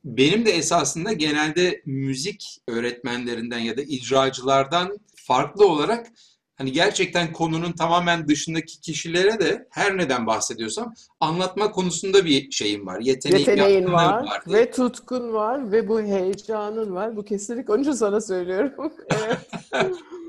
[0.05, 6.07] Benim de esasında genelde müzik öğretmenlerinden ya da icracılardan farklı olarak
[6.57, 13.01] hani gerçekten konunun tamamen dışındaki kişilere de her neden bahsediyorsam anlatma konusunda bir şeyim var.
[13.01, 17.17] Yeteneğim, Yeteneğin var, var ve tutkun var ve bu heyecanın var.
[17.17, 18.73] Bu kesinlikle onun için sana söylüyorum.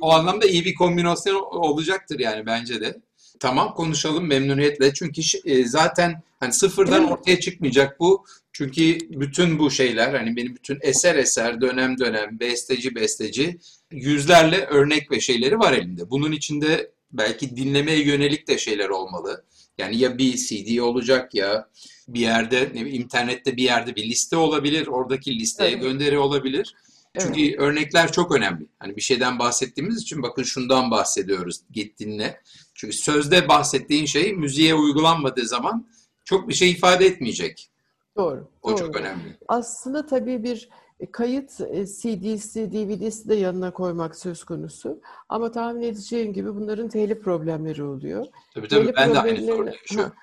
[0.01, 3.01] o anlamda iyi bir kombinasyon olacaktır yani bence de.
[3.39, 4.93] Tamam konuşalım memnuniyetle.
[4.93, 8.25] Çünkü e, zaten hani sıfırdan ortaya çıkmayacak bu.
[8.57, 13.59] Çünkü bütün bu şeyler hani benim bütün eser eser, dönem dönem, besteci besteci
[13.91, 16.09] yüzlerle örnek ve şeyleri var elimde.
[16.09, 19.45] Bunun içinde belki dinlemeye yönelik de şeyler olmalı.
[19.77, 21.69] Yani ya bir CD olacak ya
[22.07, 24.87] bir yerde ne bileyim, internette bir yerde bir liste olabilir.
[24.87, 25.81] Oradaki listeye evet.
[25.81, 26.75] gönderi olabilir.
[27.19, 27.59] Çünkü evet.
[27.59, 28.67] örnekler çok önemli.
[28.79, 31.61] Hani bir şeyden bahsettiğimiz için bakın şundan bahsediyoruz.
[31.71, 32.41] Git dinle.
[32.73, 35.87] Çünkü sözde bahsettiğin şey müziğe uygulanmadığı zaman
[36.25, 37.71] çok bir şey ifade etmeyecek.
[38.17, 38.47] Doğru.
[38.63, 38.77] O doğru.
[38.77, 39.37] çok önemli.
[39.47, 45.01] Aslında tabii bir e, kayıt e, CD'si, DVD'si de yanına koymak söz konusu.
[45.29, 48.25] Ama tahmin edeceğin gibi bunların telif problemleri oluyor.
[48.53, 50.13] Tabii tabii telif ben de aynı sorunu yaşıyorum.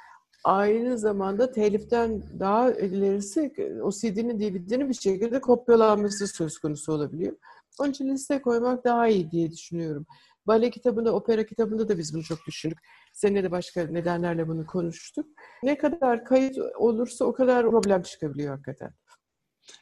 [0.45, 7.37] Aynı zamanda teliften daha ilerisi o CD'nin, DVD'nin bir şekilde kopyalanması söz konusu olabiliyor.
[7.81, 10.07] Onun için liste koymak daha iyi diye düşünüyorum.
[10.47, 12.79] Bale kitabında, opera kitabında da biz bunu çok düşündük.
[13.13, 15.27] Seninle de başka nedenlerle bunu konuştuk.
[15.63, 18.95] Ne kadar kayıt olursa o kadar problem çıkabiliyor hakikaten.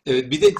[0.06, 0.54] Evet bir de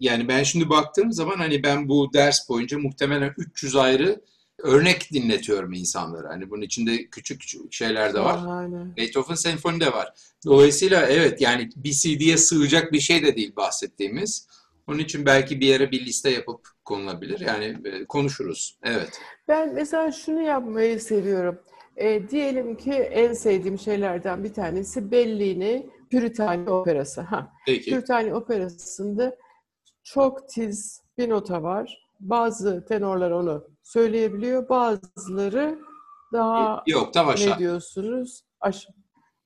[0.00, 4.20] yani ben şimdi baktığım zaman hani ben bu ders boyunca muhtemelen 300 ayrı
[4.58, 6.28] örnek dinletiyorum insanlara.
[6.28, 8.60] Hani bunun içinde küçük küçük şeyler de var.
[8.60, 8.96] Aynen.
[8.96, 10.12] Beethoven senfoni de var.
[10.46, 14.48] Dolayısıyla evet yani bir CD'ye sığacak bir şey de değil bahsettiğimiz.
[14.88, 17.40] Onun için belki bir yere bir liste yapıp konulabilir.
[17.40, 18.78] Yani e, konuşuruz.
[18.82, 19.20] Evet.
[19.48, 21.58] Ben mesela şunu yapmayı seviyorum.
[21.96, 27.20] E, diyelim ki en sevdiğim şeylerden bir tanesi Bellini Püritani Operası.
[27.20, 27.52] Ha.
[27.66, 27.90] Peki.
[27.90, 29.36] Püritani Operası'nda
[30.04, 32.06] çok tiz bir nota var.
[32.20, 34.68] Bazı tenorlar onu söyleyebiliyor.
[34.68, 35.78] Bazıları
[36.32, 37.54] daha bir, bir oktav aşağı.
[37.54, 38.42] ne diyorsunuz?
[38.60, 38.94] Aşağı.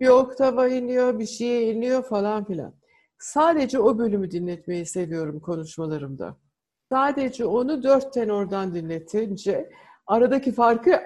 [0.01, 2.80] Bir oktava iniyor, bir şeye iniyor falan filan.
[3.21, 6.37] Sadece o bölümü dinletmeyi seviyorum konuşmalarımda.
[6.93, 9.71] Sadece onu dört tenordan dinletince
[10.07, 11.01] aradaki farkı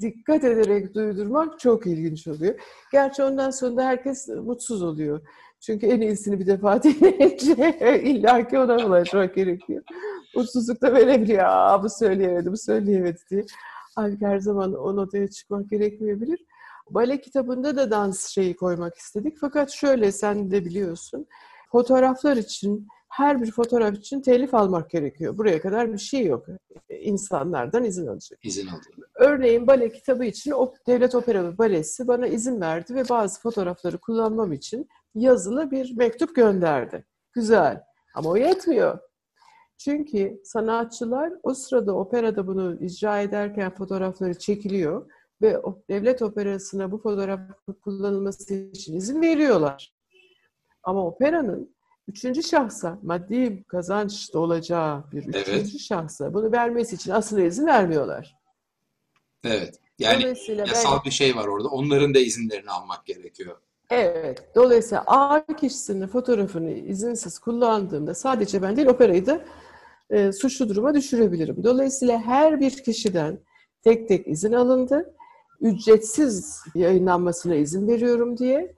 [0.00, 2.60] dikkat ederek duydurmak çok ilginç oluyor.
[2.92, 5.20] Gerçi ondan sonra da herkes mutsuz oluyor.
[5.60, 9.82] Çünkü en iyisini bir defa dinleyince illaki ona ulaşmak gerekiyor.
[10.36, 11.44] Mutsuzluk da verebiliyor.
[11.44, 13.44] Aa bu söyleyemedi, bu söyleyemedi diye.
[13.96, 16.38] Halbuki her zaman o notaya çıkmak gerekmeyebilir.
[16.90, 19.38] Bale kitabında da dans şeyi koymak istedik.
[19.40, 21.26] Fakat şöyle sen de biliyorsun.
[21.74, 25.38] Fotoğraflar için her bir fotoğraf için telif almak gerekiyor.
[25.38, 26.46] Buraya kadar bir şey yok.
[26.88, 28.44] İnsanlardan izin alacak.
[28.44, 29.08] İzin alıyor.
[29.14, 33.98] Örneğin bale kitabı için o Devlet Opera ve Balesi bana izin verdi ve bazı fotoğrafları
[33.98, 37.04] kullanmam için yazılı bir mektup gönderdi.
[37.32, 37.82] Güzel.
[38.14, 38.98] Ama o yetmiyor.
[39.78, 45.10] Çünkü sanatçılar o sırada operada bunu icra ederken fotoğrafları çekiliyor
[45.42, 47.40] ve devlet operasına bu fotoğraf
[47.82, 49.93] kullanılması için izin veriyorlar.
[50.84, 51.74] Ama operanın
[52.08, 55.80] üçüncü şahsa maddi kazanç da olacağı bir üçüncü evet.
[55.80, 58.36] şahsa bunu vermesi için aslında izin vermiyorlar.
[59.44, 59.80] Evet.
[59.98, 61.68] Yani yasal ben, bir şey var orada.
[61.68, 63.56] Onların da izinlerini almak gerekiyor.
[63.90, 64.48] Evet.
[64.54, 69.44] Dolayısıyla A kişisinin fotoğrafını izinsiz kullandığımda sadece ben değil operayı da
[70.10, 71.64] e, suçlu duruma düşürebilirim.
[71.64, 73.38] Dolayısıyla her bir kişiden
[73.84, 75.14] tek tek izin alındı.
[75.60, 78.74] Ücretsiz yayınlanmasına izin veriyorum diye.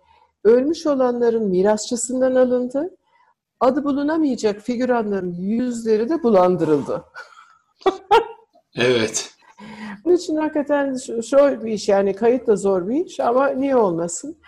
[0.47, 2.91] Ölmüş olanların mirasçısından alındı.
[3.61, 7.05] Adı bulunamayacak figüranların yüzleri de bulandırıldı.
[8.77, 9.35] evet.
[10.05, 14.39] Bunun için hakikaten zor bir iş yani kayıt da zor bir iş ama niye olmasın?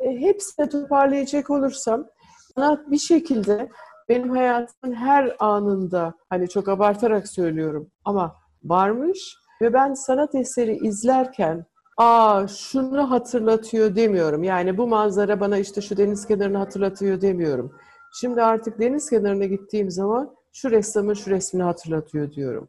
[0.00, 2.06] E, hepsini toparlayacak olursam
[2.54, 3.68] sanat bir şekilde
[4.08, 11.66] benim hayatımın her anında hani çok abartarak söylüyorum ama varmış ve ben sanat eseri izlerken
[11.98, 14.42] aa şunu hatırlatıyor demiyorum.
[14.42, 17.72] Yani bu manzara bana işte şu deniz kenarını hatırlatıyor demiyorum.
[18.20, 22.68] Şimdi artık deniz kenarına gittiğim zaman şu ressamın şu resmini hatırlatıyor diyorum.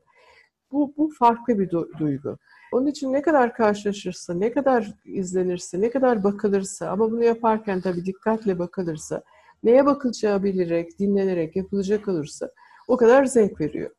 [0.72, 1.70] Bu, bu farklı bir
[2.00, 2.38] duygu.
[2.72, 8.06] Onun için ne kadar karşılaşırsa, ne kadar izlenirse, ne kadar bakılırsa ama bunu yaparken tabii
[8.06, 9.24] dikkatle bakılırsa,
[9.64, 12.52] neye bakılacağı bilerek, dinlenerek yapılacak olursa
[12.88, 13.92] o kadar zevk veriyor.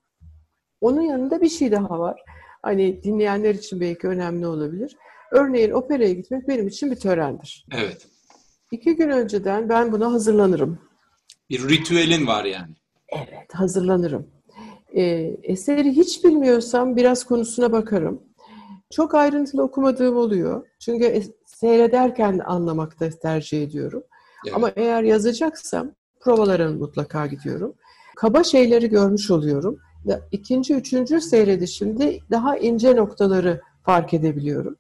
[0.81, 2.24] Onun yanında bir şey daha var.
[2.62, 4.97] Hani dinleyenler için belki önemli olabilir.
[5.31, 7.66] Örneğin operaya gitmek benim için bir törendir.
[7.72, 8.07] Evet.
[8.70, 10.78] İki gün önceden ben buna hazırlanırım.
[11.51, 12.74] Bir ritüelin var yani.
[13.09, 14.26] Evet, hazırlanırım.
[14.97, 15.03] E,
[15.43, 18.22] eseri hiç bilmiyorsam biraz konusuna bakarım.
[18.91, 20.66] Çok ayrıntılı okumadığım oluyor.
[20.78, 24.03] Çünkü seyrederken anlamakta tercih ediyorum.
[24.45, 24.57] Evet.
[24.57, 27.74] Ama eğer yazacaksam provalara mutlaka gidiyorum.
[28.16, 29.78] Kaba şeyleri görmüş oluyorum.
[30.33, 34.76] İkinci, üçüncü seyredişimde daha ince noktaları fark edebiliyorum.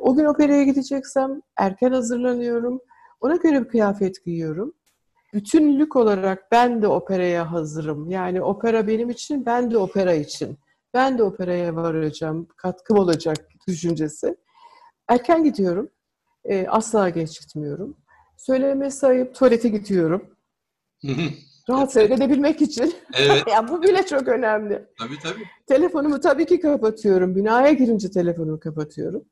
[0.00, 2.80] O gün operaya gideceksem erken hazırlanıyorum.
[3.20, 4.74] Ona göre bir kıyafet giyiyorum
[5.34, 8.10] bütünlük olarak ben de operaya hazırım.
[8.10, 10.58] Yani opera benim için, ben de opera için.
[10.94, 13.36] Ben de operaya varacağım, katkım olacak
[13.68, 14.36] düşüncesi.
[15.08, 15.90] Erken gidiyorum.
[16.44, 17.96] E, asla geç gitmiyorum.
[18.36, 20.36] Söyleme sayıp tuvalete gidiyorum.
[21.70, 22.94] Rahat seyredebilmek için.
[23.14, 23.42] Evet.
[23.50, 24.86] ya bu bile çok önemli.
[24.98, 25.44] Tabii tabii.
[25.66, 27.36] Telefonumu tabii ki kapatıyorum.
[27.36, 29.24] Binaya girince telefonumu kapatıyorum.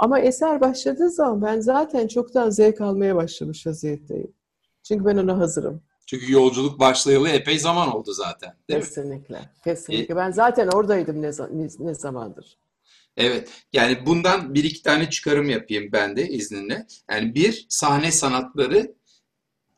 [0.00, 4.32] Ama eser başladığı zaman ben zaten çoktan zevk almaya başlamış vaziyetteyim.
[4.82, 5.82] Çünkü ben ona hazırım.
[6.06, 8.54] Çünkü yolculuk başlayalı epey zaman oldu zaten.
[8.68, 9.34] Değil kesinlikle.
[9.34, 9.50] Mi?
[9.64, 10.14] Kesinlikle.
[10.14, 12.58] E, ben zaten oradaydım ne, ne, ne zamandır.
[13.16, 13.48] Evet.
[13.72, 16.86] Yani bundan bir iki tane çıkarım yapayım ben de izninle.
[17.10, 18.94] Yani bir, sahne sanatları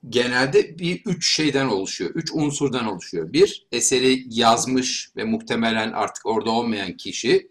[0.08, 2.10] genelde bir üç şeyden oluşuyor.
[2.14, 3.32] Üç unsurdan oluşuyor.
[3.32, 7.50] Bir, eseri yazmış ve muhtemelen artık orada olmayan kişi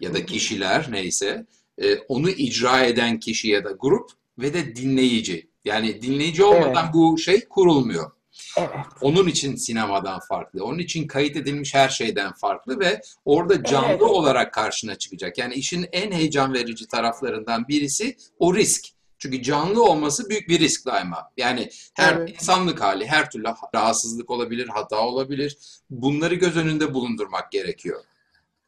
[0.00, 1.46] ya da kişiler neyse
[1.78, 5.48] e, onu icra eden kişi ya da grup ve de dinleyici.
[5.64, 6.94] Yani dinleyici olmadan evet.
[6.94, 8.10] bu şey kurulmuyor.
[8.58, 8.70] Evet.
[9.00, 10.64] Onun için sinemadan farklı.
[10.64, 14.02] Onun için kayıt edilmiş her şeyden farklı ve orada canlı evet.
[14.02, 15.38] olarak karşına çıkacak.
[15.38, 18.86] Yani işin en heyecan verici taraflarından birisi o risk.
[19.18, 21.30] Çünkü canlı olması büyük bir risk daima.
[21.36, 22.34] Yani her evet.
[22.34, 23.44] insanlık hali, her türlü
[23.74, 25.56] rahatsızlık olabilir, hata olabilir.
[25.90, 28.04] Bunları göz önünde bulundurmak gerekiyor.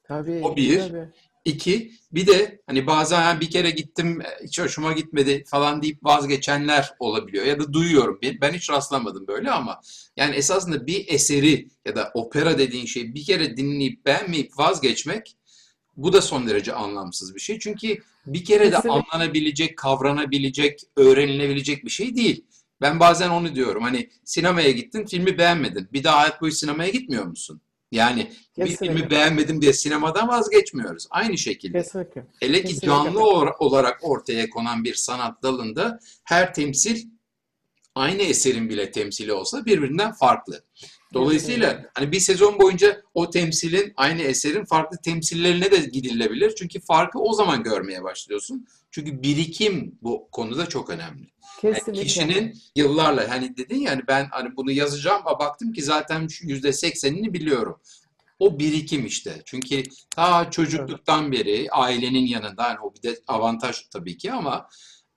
[0.04, 0.40] Tabii.
[0.44, 0.78] O bir.
[0.78, 1.08] Tabii.
[1.46, 7.44] İki, bir de hani bazen bir kere gittim hiç hoşuma gitmedi falan deyip vazgeçenler olabiliyor.
[7.46, 8.20] Ya da duyuyorum.
[8.40, 9.80] Ben hiç rastlamadım böyle ama
[10.16, 15.36] yani esasında bir eseri ya da opera dediğin şeyi bir kere dinleyip beğenmeyip vazgeçmek
[15.96, 17.58] bu da son derece anlamsız bir şey.
[17.58, 22.44] Çünkü bir kere de anlanabilecek, kavranabilecek, öğrenilebilecek bir şey değil.
[22.80, 23.82] Ben bazen onu diyorum.
[23.82, 25.88] Hani sinemaya gittin, filmi beğenmedin.
[25.92, 27.60] Bir daha hayat boyu sinemaya gitmiyor musun?
[27.92, 28.64] Yani Kesinlikle.
[28.64, 31.06] bir filmi beğenmedim diye sinemadan vazgeçmiyoruz.
[31.10, 31.78] Aynı şekilde.
[31.82, 32.26] Kesinlikle.
[32.40, 32.86] Hele ki Kesinlikle.
[32.86, 33.24] canlı
[33.58, 37.08] olarak ortaya konan bir sanat dalında her temsil
[37.94, 40.64] aynı eserin bile temsili olsa birbirinden farklı.
[41.16, 46.54] Dolayısıyla hani bir sezon boyunca o temsilin, aynı eserin farklı temsillerine de gidilebilir.
[46.58, 48.66] Çünkü farkı o zaman görmeye başlıyorsun.
[48.90, 51.30] Çünkü birikim bu konuda çok önemli.
[51.60, 51.92] Kesinlikle.
[51.92, 56.72] Yani kişinin yıllarla hani dedin yani ben hani bunu yazacağım ama baktım ki zaten yüzde
[56.72, 57.80] seksenini biliyorum.
[58.38, 59.42] O birikim işte.
[59.44, 64.68] Çünkü ta çocukluktan beri ailenin yanında hani o bir de avantaj tabii ki ama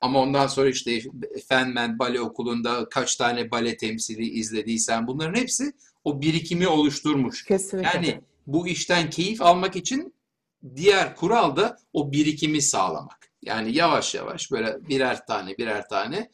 [0.02, 1.02] ama ondan sonra işte
[1.48, 5.74] Fenmen Bale Okulu'nda kaç tane bale temsili izlediysen bunların hepsi
[6.04, 7.46] o birikimi oluşturmuş.
[7.46, 7.90] Kesinlikle.
[7.94, 10.14] Yani bu işten keyif almak için
[10.76, 13.32] diğer kural da o birikimi sağlamak.
[13.42, 16.30] Yani yavaş yavaş böyle birer tane birer tane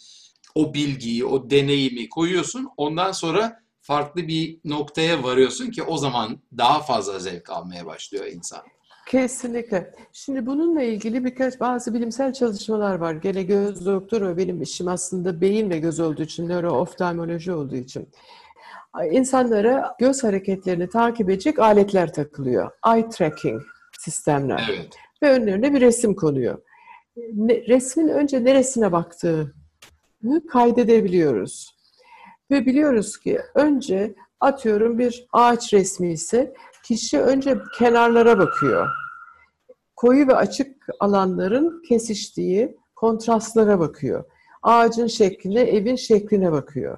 [0.55, 2.69] o bilgiyi, o deneyimi koyuyorsun.
[2.77, 8.61] Ondan sonra farklı bir noktaya varıyorsun ki o zaman daha fazla zevk almaya başlıyor insan.
[9.07, 9.95] Kesinlikle.
[10.13, 13.13] Şimdi bununla ilgili birkaç bazı bilimsel çalışmalar var.
[13.13, 18.09] Gene göz doktoru benim işim aslında beyin ve göz olduğu için, nörooftalmoloji olduğu için.
[19.11, 22.71] İnsanlara göz hareketlerini takip edecek aletler takılıyor.
[22.93, 23.61] Eye tracking
[23.99, 24.69] sistemler.
[24.73, 24.95] Evet.
[25.23, 26.57] Ve önlerine bir resim konuyor
[27.47, 31.75] resmin önce neresine baktığını kaydedebiliyoruz.
[32.51, 38.87] Ve biliyoruz ki önce atıyorum bir ağaç resmi ise kişi önce kenarlara bakıyor.
[39.95, 44.23] Koyu ve açık alanların kesiştiği kontrastlara bakıyor.
[44.63, 46.97] Ağacın şekline, evin şekline bakıyor.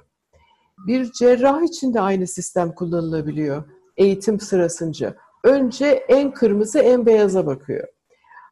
[0.86, 3.64] Bir cerrah için de aynı sistem kullanılabiliyor
[3.98, 5.16] eğitim sırasınca.
[5.44, 7.88] Önce en kırmızı, en beyaza bakıyor.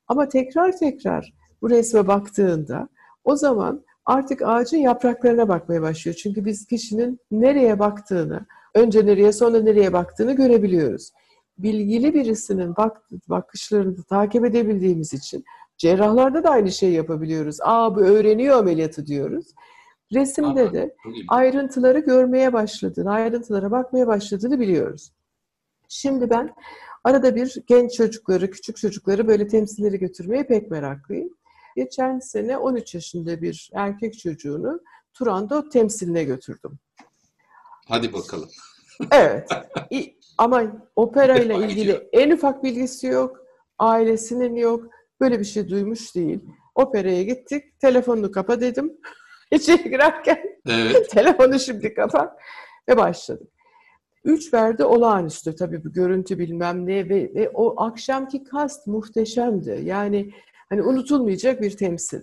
[0.09, 2.89] Ama tekrar tekrar bu resme baktığında
[3.25, 6.17] o zaman artık ağacın yapraklarına bakmaya başlıyor.
[6.23, 11.11] Çünkü biz kişinin nereye baktığını, önce nereye sonra nereye baktığını görebiliyoruz.
[11.59, 15.45] Bilgili birisinin bak, bakışlarını takip edebildiğimiz için
[15.79, 17.59] cerrahlarda da aynı şeyi yapabiliyoruz.
[17.63, 19.47] Aa bu öğreniyor ameliyatı diyoruz.
[20.13, 20.97] Resimde de
[21.29, 25.13] ayrıntıları görmeye başladığını, ayrıntılara bakmaya başladığını biliyoruz.
[25.89, 26.55] Şimdi ben
[27.05, 31.31] arada bir genç çocukları, küçük çocukları böyle temsilleri götürmeye pek meraklıyım.
[31.77, 34.81] Geçen sene 13 yaşında bir erkek çocuğunu
[35.13, 36.79] Turandot temsiline götürdüm.
[37.89, 38.49] Hadi bakalım.
[39.13, 39.49] evet.
[40.39, 40.63] Ama
[40.97, 43.41] opera ile ilgili en ufak bilgisi yok.
[43.79, 44.85] Ailesinin yok.
[45.21, 46.41] Böyle bir şey duymuş değil.
[46.75, 47.81] Operaya gittik.
[47.81, 48.93] Telefonunu kapa dedim.
[49.51, 51.11] İçeri girerken evet.
[51.11, 52.37] telefonu şimdi kapa
[52.89, 53.49] ve başladık.
[54.25, 59.81] Üç verdi olağanüstü tabii bu görüntü bilmem ne ve, ve o akşamki kast muhteşemdi.
[59.85, 60.33] Yani
[60.69, 62.21] Hani unutulmayacak bir temsil.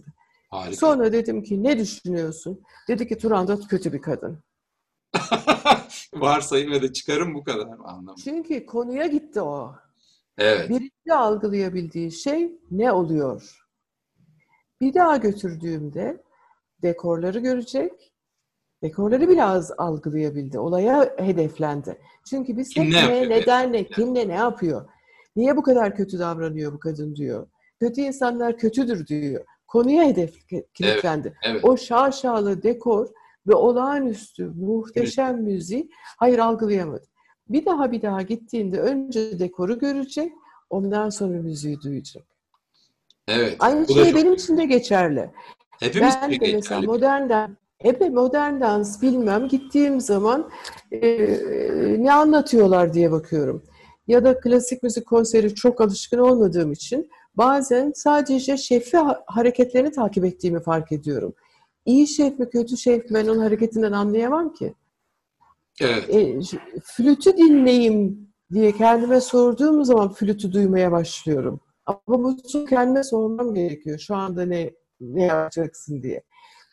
[0.50, 0.76] Harika.
[0.78, 2.62] Sonra dedim ki ne düşünüyorsun?
[2.88, 4.44] Dedi ki Turandot kötü bir kadın.
[6.14, 8.16] Varsayım ve de çıkarım bu kadar anlamı.
[8.24, 9.76] Çünkü konuya gitti o.
[10.38, 10.70] Evet.
[10.70, 13.66] Birinci algılayabildiği şey ne oluyor?
[14.82, 16.24] Bir daha götürdüğümde
[16.84, 18.14] dekorları görecek.
[18.84, 20.60] Dekorları bile az algılayabildi.
[20.60, 21.98] Olaya hedeflendi.
[22.30, 24.90] Çünkü biz kim hep ne, neden ne, kim ne, ne yapıyor?
[25.36, 27.48] Niye bu kadar kötü davranıyor bu kadın diyor
[27.84, 29.46] kötü insanlar kötüdür diyor.
[29.68, 31.28] Konuya hedef kilitlendi.
[31.28, 31.66] Evet, evet.
[31.66, 33.08] O şaşalı dekor
[33.48, 35.44] ve olağanüstü muhteşem evet.
[35.44, 37.06] müziği hayır algılayamadı.
[37.50, 40.34] Bir daha bir daha gittiğinde önce dekoru görecek,
[40.70, 42.24] ondan sonra müziği duyacak.
[43.28, 43.56] Evet.
[43.60, 45.32] Aynı şey benim için de geçerli.
[45.84, 50.50] Hepimiz ben de mesela modern Epey modern dans bilmem gittiğim zaman
[50.92, 51.28] e,
[52.04, 53.64] ne anlatıyorlar diye bakıyorum.
[54.08, 60.64] Ya da klasik müzik konseri çok alışkın olmadığım için bazen sadece şefi hareketlerini takip ettiğimi
[60.64, 61.34] fark ediyorum.
[61.86, 64.74] İyi şef mi kötü şef mi ben onun hareketinden anlayamam ki.
[65.82, 66.10] Evet.
[66.10, 66.40] E,
[66.84, 71.60] flütü dinleyeyim diye kendime sorduğum zaman flütü duymaya başlıyorum.
[71.86, 72.38] Ama bunu
[72.70, 74.00] kendime sormam gerekiyor.
[74.00, 74.72] Şu anda ne
[75.02, 76.24] ne yapacaksın diye.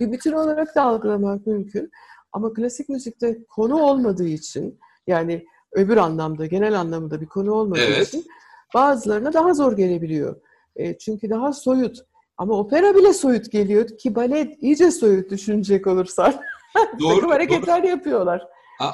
[0.01, 1.91] Bir bütün olarak da algılamak mümkün.
[2.33, 8.09] Ama klasik müzikte konu olmadığı için yani öbür anlamda, genel anlamda bir konu olmadığı evet.
[8.09, 8.27] için
[8.75, 10.41] bazılarına daha zor gelebiliyor.
[10.77, 11.99] E, çünkü daha soyut.
[12.37, 16.35] Ama opera bile soyut geliyor ki balet iyice soyut düşünecek olursan.
[17.01, 17.31] Doğru.
[17.31, 17.91] hareketler doğru.
[17.91, 18.43] yapıyorlar.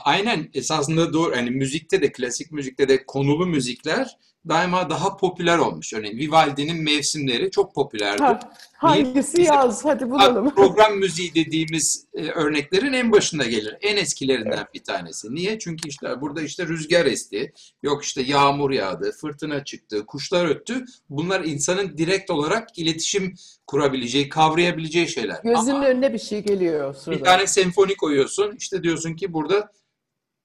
[0.05, 1.37] Aynen esasında doğru.
[1.37, 4.19] Yani müzikte de klasik müzikte de konulu müzikler
[4.49, 5.93] daima daha popüler olmuş.
[5.93, 8.23] Örneğin Vivaldi'nin mevsimleri çok popülerdi.
[8.23, 8.41] Ha,
[8.77, 9.47] hangisi Niye?
[9.47, 9.85] yaz?
[9.85, 10.55] Hadi bulalım.
[10.55, 13.77] Program müziği dediğimiz e, örneklerin en başında gelir.
[13.81, 14.75] En eskilerinden evet.
[14.75, 15.35] bir tanesi.
[15.35, 15.59] Niye?
[15.59, 20.85] Çünkü işte burada işte rüzgar esti, yok işte yağmur yağdı, fırtına çıktı, kuşlar öttü.
[21.11, 23.35] Bunlar insanın direkt olarak iletişim
[23.67, 25.37] kurabileceği, kavrayabileceği şeyler.
[25.45, 26.95] Gözünün Ama önüne bir şey geliyor.
[26.95, 27.19] Sırada.
[27.19, 28.57] Bir tane senfoni koyuyorsun.
[28.59, 29.71] İşte diyorsun ki burada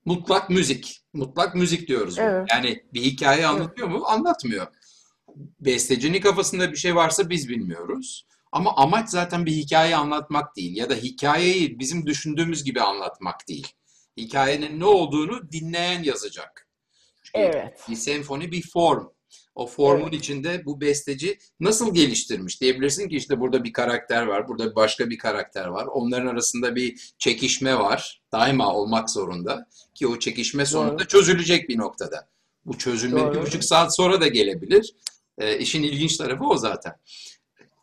[0.05, 1.01] mutlak müzik.
[1.13, 2.19] Mutlak müzik diyoruz.
[2.19, 2.47] Evet.
[2.51, 3.99] Yani bir hikaye anlatıyor evet.
[3.99, 4.05] mu?
[4.07, 4.67] Anlatmıyor.
[5.59, 8.25] Bestecinin kafasında bir şey varsa biz bilmiyoruz.
[8.51, 13.67] Ama amaç zaten bir hikaye anlatmak değil ya da hikayeyi bizim düşündüğümüz gibi anlatmak değil.
[14.17, 16.67] Hikayenin ne olduğunu dinleyen yazacak.
[17.23, 17.85] Çünkü evet.
[17.89, 19.07] Bir senfoni bir form.
[19.55, 20.13] O formun evet.
[20.13, 25.17] içinde bu besteci nasıl geliştirmiş diyebilirsin ki işte burada bir karakter var, burada başka bir
[25.17, 25.85] karakter var.
[25.85, 28.21] Onların arasında bir çekişme var.
[28.31, 29.67] Daima olmak zorunda
[30.01, 31.07] ki o çekişme sonunda Doğru.
[31.07, 32.27] çözülecek bir noktada.
[32.65, 33.33] Bu çözülme Doğru.
[33.33, 34.95] bir buçuk saat sonra da gelebilir.
[35.37, 36.95] E, işin ilginç tarafı o zaten.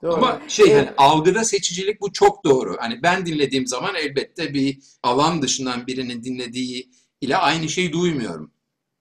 [0.02, 0.14] Doğru.
[0.14, 2.76] Ama şey hani algıda seçicilik bu çok doğru.
[2.78, 6.90] Hani ben dinlediğim zaman elbette bir alan dışından birinin dinlediği
[7.20, 8.50] ile aynı şeyi duymuyorum.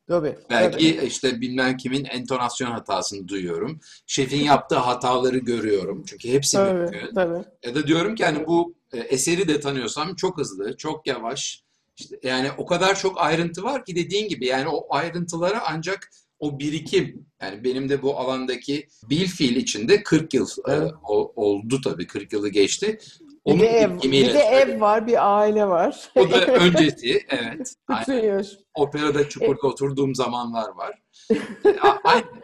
[0.07, 0.35] Tabii.
[0.49, 1.07] Belki tabii.
[1.07, 3.79] işte bilmem kimin entonasyon hatasını duyuyorum.
[4.07, 6.03] Şefin yaptığı hataları görüyorum.
[6.07, 7.15] Çünkü hepsi tabii, mümkün.
[7.15, 7.45] Tabii.
[7.63, 11.66] Ya da diyorum ki hani bu e, eseri de tanıyorsam çok hızlı, çok yavaş.
[11.97, 16.59] İşte yani o kadar çok ayrıntı var ki dediğin gibi yani o ayrıntılara ancak o
[16.59, 20.91] birikim yani benim de bu alandaki bil fiil içinde 40 yıl e, evet.
[20.91, 22.99] e, oldu tabii 40 yılı geçti.
[23.47, 26.09] Onun bir de, ev, bir de ev var, bir aile var.
[26.15, 27.75] O da öncesi, evet.
[28.73, 31.01] Operada çukurda e, oturduğum zamanlar var.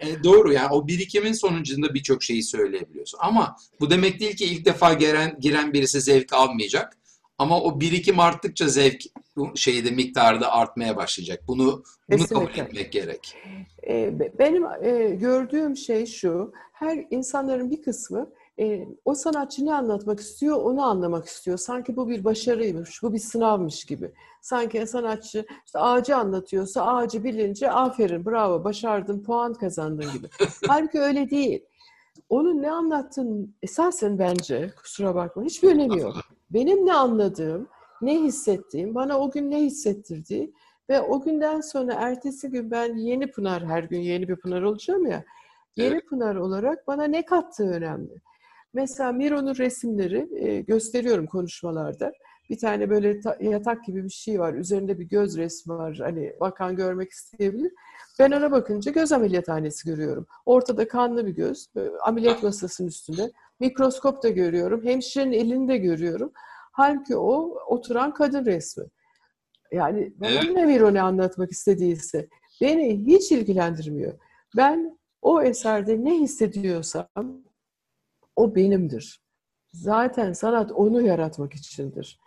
[0.02, 3.20] e, e, doğru yani o birikimin sonucunda birçok şeyi söyleyebiliyorsun.
[3.22, 6.98] Ama bu demek değil ki ilk defa giren, giren birisi zevk almayacak.
[7.38, 9.04] Ama o birikim arttıkça zevk
[9.56, 11.44] şeyde miktarda artmaya başlayacak.
[11.48, 13.36] Bunu, bunu kabul etmek gerek.
[13.88, 18.30] E, benim e, gördüğüm şey şu, her insanların bir kısmı
[18.60, 21.58] e, o sanatçı ne anlatmak istiyor onu anlamak istiyor.
[21.58, 24.12] Sanki bu bir başarıymış, bu bir sınavmış gibi.
[24.42, 30.28] Sanki sanatçı işte ağacı anlatıyorsa ağacı bilince aferin, bravo, başardın, puan kazandın gibi.
[30.68, 31.66] Halbuki öyle değil.
[32.30, 36.16] Onun ne anlattığın esasen bence, kusura bakma, hiçbir önemi yok.
[36.50, 37.68] Benim ne anladığım,
[38.06, 40.54] ne hissettiğim, bana o gün ne hissettirdiği
[40.90, 45.06] ve o günden sonra ertesi gün ben yeni Pınar, her gün yeni bir Pınar olacağım
[45.06, 45.24] ya,
[45.76, 46.08] yeni evet.
[46.08, 48.22] Pınar olarak bana ne kattığı önemli.
[48.74, 52.12] Mesela Miro'nun resimleri e, gösteriyorum konuşmalarda.
[52.50, 54.54] Bir tane böyle ta, yatak gibi bir şey var.
[54.54, 55.98] Üzerinde bir göz resmi var.
[56.02, 57.72] Hani bakan görmek isteyebilir.
[58.20, 60.28] Ben ona bakınca göz ameliyathanesi görüyorum.
[60.46, 61.68] Ortada kanlı bir göz.
[62.06, 63.32] Ameliyat masasının üstünde.
[63.60, 64.86] Mikroskop da görüyorum.
[64.86, 66.32] Hemşirenin elini de görüyorum.
[66.74, 68.86] Halbuki o oturan kadın resmi.
[69.72, 70.52] Yani bana evet.
[70.56, 72.28] ne Miro ne anlatmak istediyse
[72.62, 74.20] beni hiç ilgilendirmiyor.
[74.58, 77.08] Ben o eserde ne hissediyorsam
[78.36, 79.24] o benimdir.
[79.74, 82.20] Zaten sanat onu yaratmak içindir.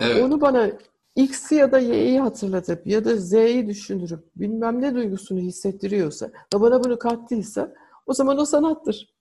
[0.00, 0.22] Evet.
[0.22, 0.70] Onu bana
[1.16, 6.84] X'i ya da Y'yi hatırlatıp ya da Z'yi düşündürüp bilmem ne duygusunu hissettiriyorsa ve bana
[6.84, 7.74] bunu kattıysa
[8.06, 9.14] o zaman o sanattır.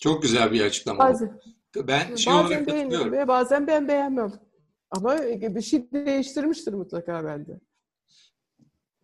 [0.00, 0.98] Çok güzel bir açıklama.
[0.98, 1.40] Bazen,
[1.76, 4.32] ben şey bazen beğeniyorum ve bazen ben beğenmem.
[4.90, 7.60] Ama bir şey değiştirmiştir mutlaka bende.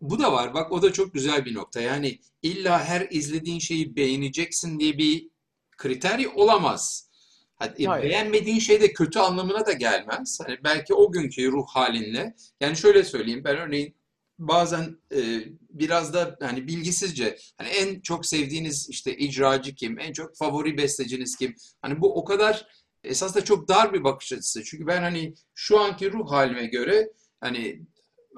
[0.00, 0.54] Bu da var.
[0.54, 1.80] Bak o da çok güzel bir nokta.
[1.80, 5.28] Yani illa her izlediğin şeyi beğeneceksin diye bir
[5.76, 7.10] kriter olamaz.
[7.54, 8.04] Hadi, Hayır.
[8.04, 10.38] beğenmediğin şey de kötü anlamına da gelmez.
[10.46, 12.34] Hani belki o günkü ruh halinle.
[12.60, 13.94] Yani şöyle söyleyeyim ben örneğin
[14.38, 20.36] bazen e, biraz da hani bilgisizce hani en çok sevdiğiniz işte icracı kim, en çok
[20.36, 21.54] favori besteciniz kim?
[21.82, 22.66] Hani bu o kadar
[23.04, 24.64] esas da çok dar bir bakış açısı.
[24.64, 27.08] Çünkü ben hani şu anki ruh halime göre
[27.40, 27.82] hani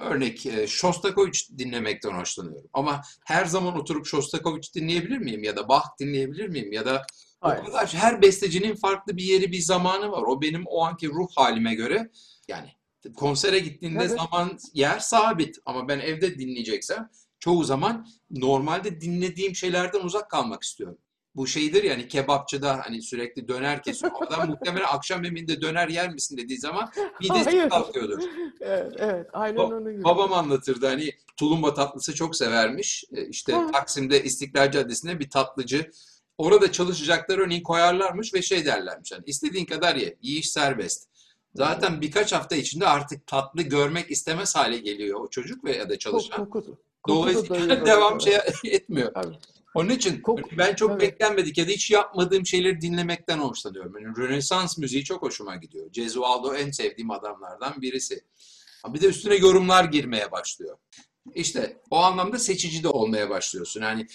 [0.00, 2.70] örnek e, Shostakovich dinlemekten hoşlanıyorum.
[2.72, 5.44] Ama her zaman oturup Shostakovich dinleyebilir miyim?
[5.44, 6.72] Ya da Bach dinleyebilir miyim?
[6.72, 7.02] Ya da
[7.40, 7.62] Hayır.
[7.62, 10.22] O kadar her bestecinin farklı bir yeri, bir zamanı var.
[10.22, 12.10] O benim o anki ruh halime göre
[12.48, 12.68] yani
[13.12, 14.18] konsere gittiğinde evet.
[14.18, 20.98] zaman yer sabit ama ben evde dinleyeceksem çoğu zaman normalde dinlediğim şeylerden uzak kalmak istiyorum.
[21.34, 24.12] Bu şeydir yani kebapçıda hani sürekli döner kesiyor.
[24.26, 26.90] Adam muhtemelen akşam yemeğinde döner yer misin dediği zaman
[27.20, 28.22] midesi kalkıyordur.
[28.60, 29.26] Evet, evet.
[29.32, 30.04] Aynen ba- onun gibi.
[30.04, 33.04] Babam anlatırdı hani tulumba tatlısı çok severmiş.
[33.12, 35.90] E, işte Taksim'de İstiklal Caddesi'nde bir tatlıcı
[36.38, 39.12] Orada çalışacaklar örneğin koyarlarmış ve şey derlermiş.
[39.12, 40.16] Hani istediğin kadar ye.
[40.22, 41.08] Yiyiş serbest.
[41.56, 45.98] Zaten birkaç hafta içinde artık tatlı görmek istemez hale geliyor o çocuk ve ya da
[45.98, 46.36] çalışan.
[46.36, 46.78] Koku, koku,
[47.08, 49.12] Dolayısıyla devam şey etmiyor.
[49.74, 51.00] Onun için Kok, ben çok evet.
[51.00, 53.94] beklenmedik ya da hiç yapmadığım şeyleri dinlemekten hoşlanıyorum.
[54.00, 55.86] Yani Rönesans müziği çok hoşuma gidiyor.
[55.92, 58.24] Gesualdo en sevdiğim adamlardan birisi.
[58.88, 60.76] Bir de üstüne yorumlar girmeye başlıyor.
[61.34, 63.82] İşte o anlamda seçici de olmaya başlıyorsun.
[63.82, 64.06] Yani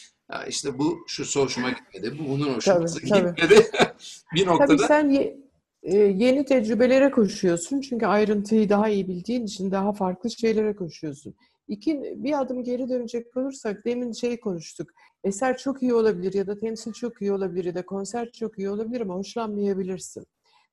[0.47, 3.71] işte bu şu hoşuma gitmedi, bu bunun hoşuma gitmedi.
[4.35, 4.77] bir noktada...
[4.77, 5.37] Tabii sen ye,
[5.83, 7.81] e, yeni tecrübelere koşuyorsun.
[7.81, 11.35] Çünkü ayrıntıyı daha iyi bildiğin için daha farklı şeylere koşuyorsun.
[11.67, 14.89] İki, bir adım geri dönecek olursak demin şey konuştuk.
[15.23, 18.69] Eser çok iyi olabilir ya da temsil çok iyi olabilir ya da konser çok iyi
[18.69, 20.25] olabilir ama hoşlanmayabilirsin.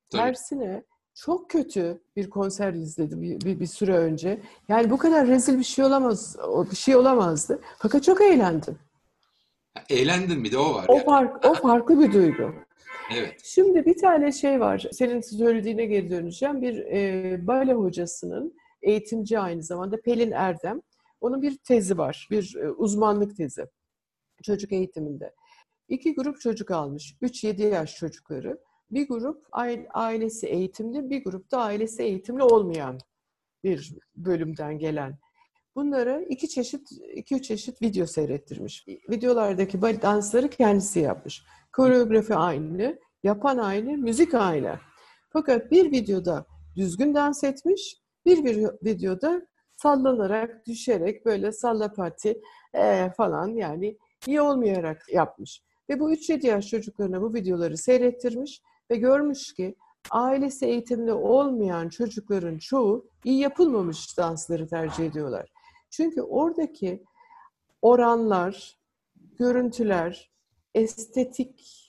[0.09, 0.21] Tabii.
[0.21, 0.83] Tersine
[1.15, 4.41] çok kötü bir konser izledim bir, bir, bir süre önce.
[4.69, 6.37] Yani bu kadar rezil bir şey olamaz,
[6.71, 7.61] bir şey olamazdı.
[7.77, 8.79] Fakat çok eğlendim.
[9.89, 10.85] Eğlendin bir de o var.
[10.87, 11.05] O yani.
[11.05, 12.53] fark, o farklı bir duygu.
[13.15, 13.41] Evet.
[13.43, 14.85] Şimdi bir tane şey var.
[14.91, 16.61] Senin söylediğine geri döneceğim.
[16.61, 20.81] Bir e, bale hocasının eğitimci aynı zamanda Pelin Erdem.
[21.21, 22.27] Onun bir tezi var.
[22.31, 23.65] Bir e, uzmanlık tezi.
[24.43, 25.33] Çocuk eğitiminde.
[25.87, 27.15] İki grup çocuk almış.
[27.21, 28.59] 3-7 yaş çocukları.
[28.91, 29.45] Bir grup
[29.93, 32.99] ailesi eğitimli, bir grup da ailesi eğitimli olmayan
[33.63, 35.17] bir bölümden gelen.
[35.75, 38.87] Bunlara iki çeşit, iki üç çeşit video seyrettirmiş.
[38.87, 41.43] Videolardaki dansları kendisi yapmış.
[41.71, 44.79] Koreografi aynı, yapan aynı, müzik aynı.
[45.29, 46.45] Fakat bir videoda
[46.75, 48.43] düzgün dans etmiş, bir
[48.85, 49.41] videoda
[49.75, 52.41] sallanarak, düşerek böyle sallapati
[52.73, 53.97] e, falan yani
[54.27, 55.61] iyi olmayarak yapmış.
[55.89, 58.61] Ve bu 3-7 yaş çocuklarına bu videoları seyrettirmiş
[58.91, 59.75] ve görmüş ki
[60.11, 65.49] ailesi eğitimli olmayan çocukların çoğu iyi yapılmamış dansları tercih ediyorlar.
[65.89, 67.03] Çünkü oradaki
[67.81, 68.77] oranlar,
[69.37, 70.28] görüntüler,
[70.75, 71.85] estetik,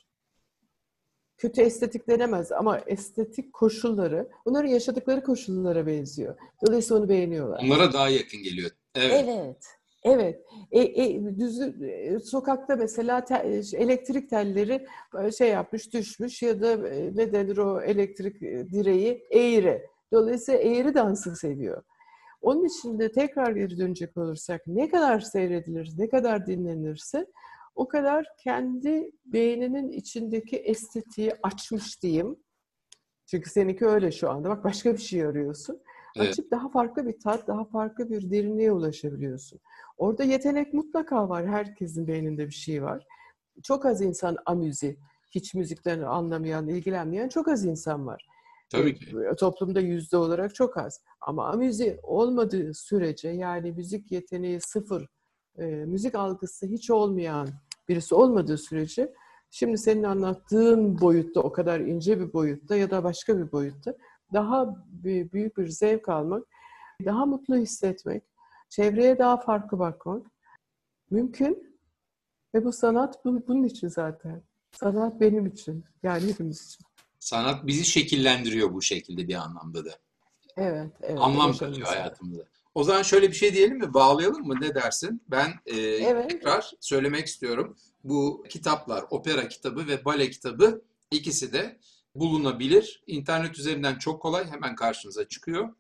[1.39, 6.37] kötü estetik denemez ama estetik koşulları, onların yaşadıkları koşullara benziyor.
[6.67, 7.63] Dolayısıyla onu beğeniyorlar.
[7.65, 8.71] Onlara daha yakın geliyor.
[8.95, 9.25] Evet.
[9.29, 9.67] Evet.
[10.05, 10.45] Evet.
[10.71, 14.87] E, e, düz, e, sokakta mesela te, elektrik telleri
[15.23, 18.41] e, şey yapmış, düşmüş ya da e, ne denir o elektrik
[18.73, 19.83] direği eğri.
[20.13, 21.83] Dolayısıyla eğri dansı seviyor.
[22.43, 27.27] Onun için de tekrar geri dönecek olursak ne kadar seyredilir, ne kadar dinlenirse
[27.81, 32.37] o kadar kendi beyninin içindeki estetiği açmış diyeyim.
[33.27, 34.49] Çünkü seninki öyle şu anda.
[34.49, 35.81] Bak başka bir şey arıyorsun.
[36.17, 36.29] Evet.
[36.29, 39.61] Açıp daha farklı bir tat, daha farklı bir derinliğe ulaşabiliyorsun.
[39.97, 41.47] Orada yetenek mutlaka var.
[41.47, 43.07] Herkesin beyninde bir şey var.
[43.63, 44.97] Çok az insan amüzi,
[45.31, 48.27] hiç müzikten anlamayan, ilgilenmeyen çok az insan var.
[48.71, 49.17] Tabii ki.
[49.39, 51.01] Toplumda yüzde olarak çok az.
[51.21, 55.07] Ama amüzi olmadığı sürece yani müzik yeteneği sıfır,
[55.59, 57.49] e, müzik algısı hiç olmayan
[57.91, 59.15] birisi olmadığı sürece
[59.51, 63.95] şimdi senin anlattığın boyutta o kadar ince bir boyutta ya da başka bir boyutta
[64.33, 64.77] daha
[65.33, 66.45] büyük bir zevk almak,
[67.05, 68.23] daha mutlu hissetmek,
[68.69, 70.27] çevreye daha farklı bakmak
[71.11, 71.71] mümkün.
[72.55, 74.43] Ve bu sanat bunun için zaten.
[74.73, 75.85] Sanat benim için.
[76.03, 76.87] Yani hepimiz için.
[77.19, 79.91] Sanat bizi şekillendiriyor bu şekilde bir anlamda da.
[80.57, 80.93] Evet.
[81.03, 82.43] evet Anlam katıyor hayatımıza.
[82.75, 83.95] O zaman şöyle bir şey diyelim mi?
[83.95, 84.55] Bağlayalım mı?
[84.61, 85.23] Ne dersin?
[85.29, 86.31] Ben e, evet.
[86.31, 87.77] tekrar söylemek istiyorum.
[88.05, 91.79] Bu kitaplar, opera kitabı ve bale kitabı ikisi de
[92.15, 93.03] bulunabilir.
[93.07, 95.75] İnternet üzerinden çok kolay hemen karşınıza çıkıyor.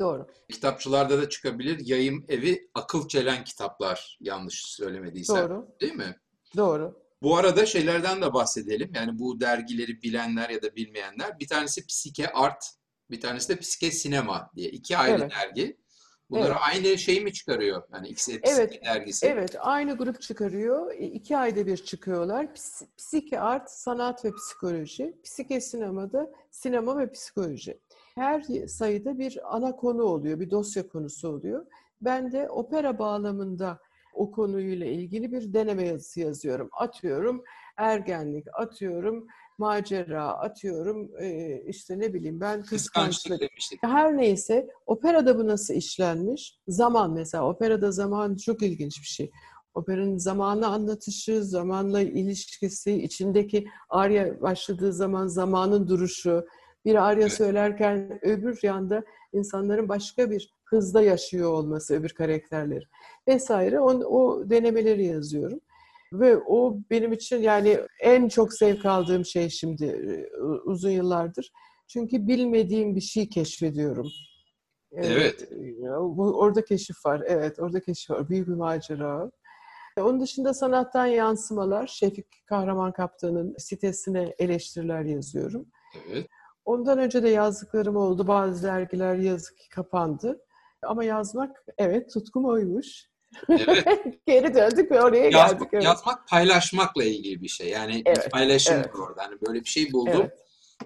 [0.00, 0.26] Doğru.
[0.48, 1.86] Kitapçılarda da çıkabilir.
[1.86, 5.36] Yayım evi akıl çelen kitaplar yanlış söylemediysem.
[5.36, 5.68] Doğru.
[5.80, 6.16] Değil mi?
[6.56, 7.00] Doğru.
[7.22, 8.92] Bu arada şeylerden de bahsedelim.
[8.94, 11.38] Yani bu dergileri bilenler ya da bilmeyenler.
[11.38, 12.64] Bir tanesi Psike Art,
[13.10, 15.30] bir tanesi de Psike Sinema diye iki ayrı evet.
[15.30, 15.76] dergi.
[16.30, 16.60] Bunları evet.
[16.72, 17.82] aynı şey mi çıkarıyor?
[17.92, 19.26] Yani ikisi evet, dergisi.
[19.26, 20.94] Evet, aynı grup çıkarıyor.
[20.94, 22.48] İki ayda bir çıkıyorlar.
[22.96, 25.16] Psike Art, Sanat ve Psikoloji.
[25.24, 27.80] Psike Sinema'da Sinema ve Psikoloji.
[28.14, 31.66] Her sayıda bir ana konu oluyor, bir dosya konusu oluyor.
[32.00, 33.78] Ben de opera bağlamında
[34.14, 36.68] o konuyla ilgili bir deneme yazısı yazıyorum.
[36.72, 37.44] Atıyorum
[37.76, 39.26] ergenlik, atıyorum
[39.60, 41.10] macera, atıyorum
[41.66, 43.42] işte ne bileyim ben kıskançlık.
[43.80, 46.58] Her neyse operada bu nasıl işlenmiş?
[46.68, 49.30] Zaman mesela operada zaman çok ilginç bir şey.
[49.74, 56.46] Operanın zamanı anlatışı, zamanla ilişkisi, içindeki arya başladığı zaman zamanın duruşu,
[56.84, 62.84] bir arya söylerken öbür yanda insanların başka bir hızda yaşıyor olması öbür karakterleri
[63.28, 63.80] vesaire.
[63.80, 65.60] O, o denemeleri yazıyorum.
[66.12, 71.52] Ve o benim için yani en çok zevk aldığım şey şimdi e, uzun yıllardır.
[71.88, 74.08] Çünkü bilmediğim bir şey keşfediyorum.
[74.92, 75.48] Evet.
[76.16, 77.22] Orada keşif var.
[77.26, 78.28] Evet, orada keşif var.
[78.28, 79.30] Büyük bir macera.
[79.98, 81.86] Onun dışında sanattan yansımalar.
[81.86, 85.66] Şefik Kahraman Kaptan'ın sitesine eleştiriler yazıyorum.
[86.08, 86.26] Evet.
[86.64, 88.26] Ondan önce de yazdıklarım oldu.
[88.26, 90.40] Bazı dergiler yazık ki kapandı.
[90.82, 93.09] Ama yazmak evet tutkum oymuş.
[93.48, 93.86] Evet.
[94.26, 95.68] Geri döndük ve oraya yazmak, geldik.
[95.72, 95.84] Evet.
[95.84, 97.68] Yazmak paylaşmakla ilgili bir şey.
[97.68, 98.30] Yani evet.
[98.30, 98.94] paylaşım evet.
[98.94, 99.22] orada.
[99.22, 100.20] Hani böyle bir şey buldum.
[100.20, 100.38] Evet.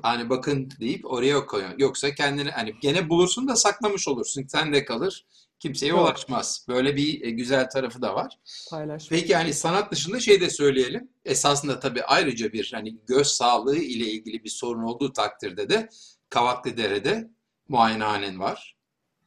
[0.02, 1.78] Hani bakın deyip oraya koyuyorsun.
[1.78, 4.46] Yoksa kendini hani gene bulursun da saklamış olursun.
[4.48, 5.26] Sen de kalır.
[5.58, 6.00] Kimseye Yok.
[6.00, 6.66] ulaşmaz.
[6.68, 8.38] Böyle bir e, güzel tarafı da var.
[8.70, 9.10] Paylaşmak.
[9.10, 11.08] Peki hani sanat dışında şey de söyleyelim.
[11.24, 15.88] Esasında tabii ayrıca bir hani göz sağlığı ile ilgili bir sorun olduğu takdirde de
[16.30, 17.30] Kavaklıdere'de
[17.68, 18.73] muayenehanen var.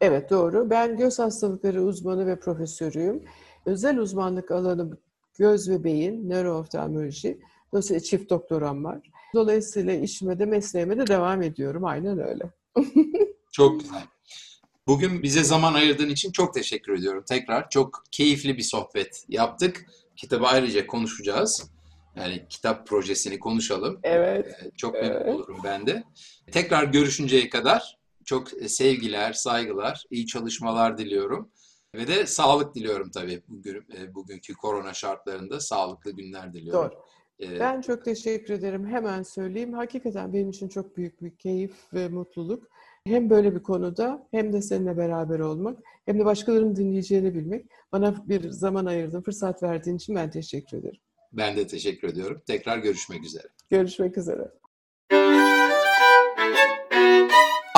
[0.02, 0.70] Evet doğru.
[0.70, 3.24] Ben göz hastalıkları uzmanı ve profesörüyüm.
[3.66, 4.98] Özel uzmanlık alanım
[5.38, 7.39] göz ve beyin, nörooftalmoloji.
[7.72, 9.00] Dolayısıyla çift doktoram var.
[9.34, 11.86] Dolayısıyla işime de mesleğime de devam ediyorum.
[11.86, 12.43] Aynen öyle.
[13.52, 14.04] Çok güzel.
[14.88, 17.24] Bugün bize zaman ayırdığın için çok teşekkür ediyorum.
[17.28, 19.86] Tekrar çok keyifli bir sohbet yaptık.
[20.16, 21.72] Kitabı ayrıca konuşacağız.
[22.16, 24.00] Yani kitap projesini konuşalım.
[24.04, 24.48] Evet.
[24.48, 25.36] Ee, çok memnun evet.
[25.36, 26.04] olurum ben de.
[26.52, 27.97] Tekrar görüşünceye kadar
[28.28, 31.51] çok sevgiler, saygılar, iyi çalışmalar diliyorum.
[31.95, 36.91] Ve de sağlık diliyorum tabii bugün, e, bugünkü korona şartlarında sağlıklı günler diliyorum.
[36.91, 36.99] Doğru.
[37.39, 38.88] Ee, ben çok teşekkür ederim.
[38.88, 39.73] Hemen söyleyeyim.
[39.73, 42.67] Hakikaten benim için çok büyük bir keyif ve mutluluk.
[43.05, 47.65] Hem böyle bir konuda hem de seninle beraber olmak hem de başkalarının dinleyeceğini bilmek.
[47.91, 50.99] Bana bir zaman ayırdın, fırsat verdiğin için ben teşekkür ederim.
[51.34, 52.41] Ben de teşekkür ediyorum.
[52.47, 53.47] Tekrar görüşmek üzere.
[53.69, 54.51] Görüşmek üzere.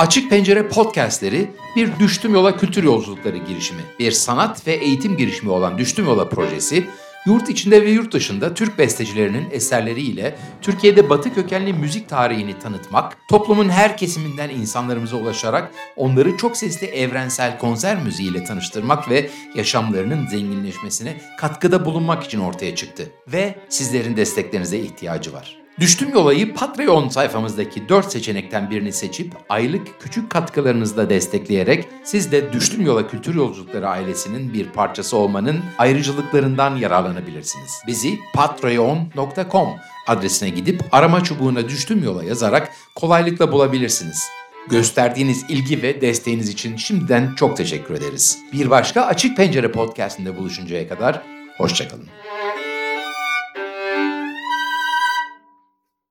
[0.00, 3.82] Açık Pencere podcastleri bir Düştüm Yola kültür yolculukları girişimi.
[3.98, 6.86] Bir sanat ve eğitim girişimi olan Düştüm Yola projesi
[7.26, 13.68] Yurt içinde ve yurt dışında Türk bestecilerinin eserleriyle Türkiye'de batı kökenli müzik tarihini tanıtmak, toplumun
[13.68, 21.84] her kesiminden insanlarımıza ulaşarak onları çok sesli evrensel konser müziğiyle tanıştırmak ve yaşamlarının zenginleşmesine katkıda
[21.84, 23.10] bulunmak için ortaya çıktı.
[23.28, 25.59] Ve sizlerin desteklerinize ihtiyacı var.
[25.80, 32.86] Düştüm Yolayı Patreon sayfamızdaki 4 seçenekten birini seçip aylık küçük katkılarınızla destekleyerek siz de Düştüm
[32.86, 37.82] Yola Kültür Yolculukları ailesinin bir parçası olmanın ayrıcalıklarından yararlanabilirsiniz.
[37.86, 39.68] Bizi patreon.com
[40.06, 44.28] adresine gidip arama çubuğuna Düştüm Yola yazarak kolaylıkla bulabilirsiniz.
[44.70, 48.38] Gösterdiğiniz ilgi ve desteğiniz için şimdiden çok teşekkür ederiz.
[48.52, 51.22] Bir başka Açık Pencere podcastinde buluşuncaya kadar
[51.58, 52.08] hoşçakalın.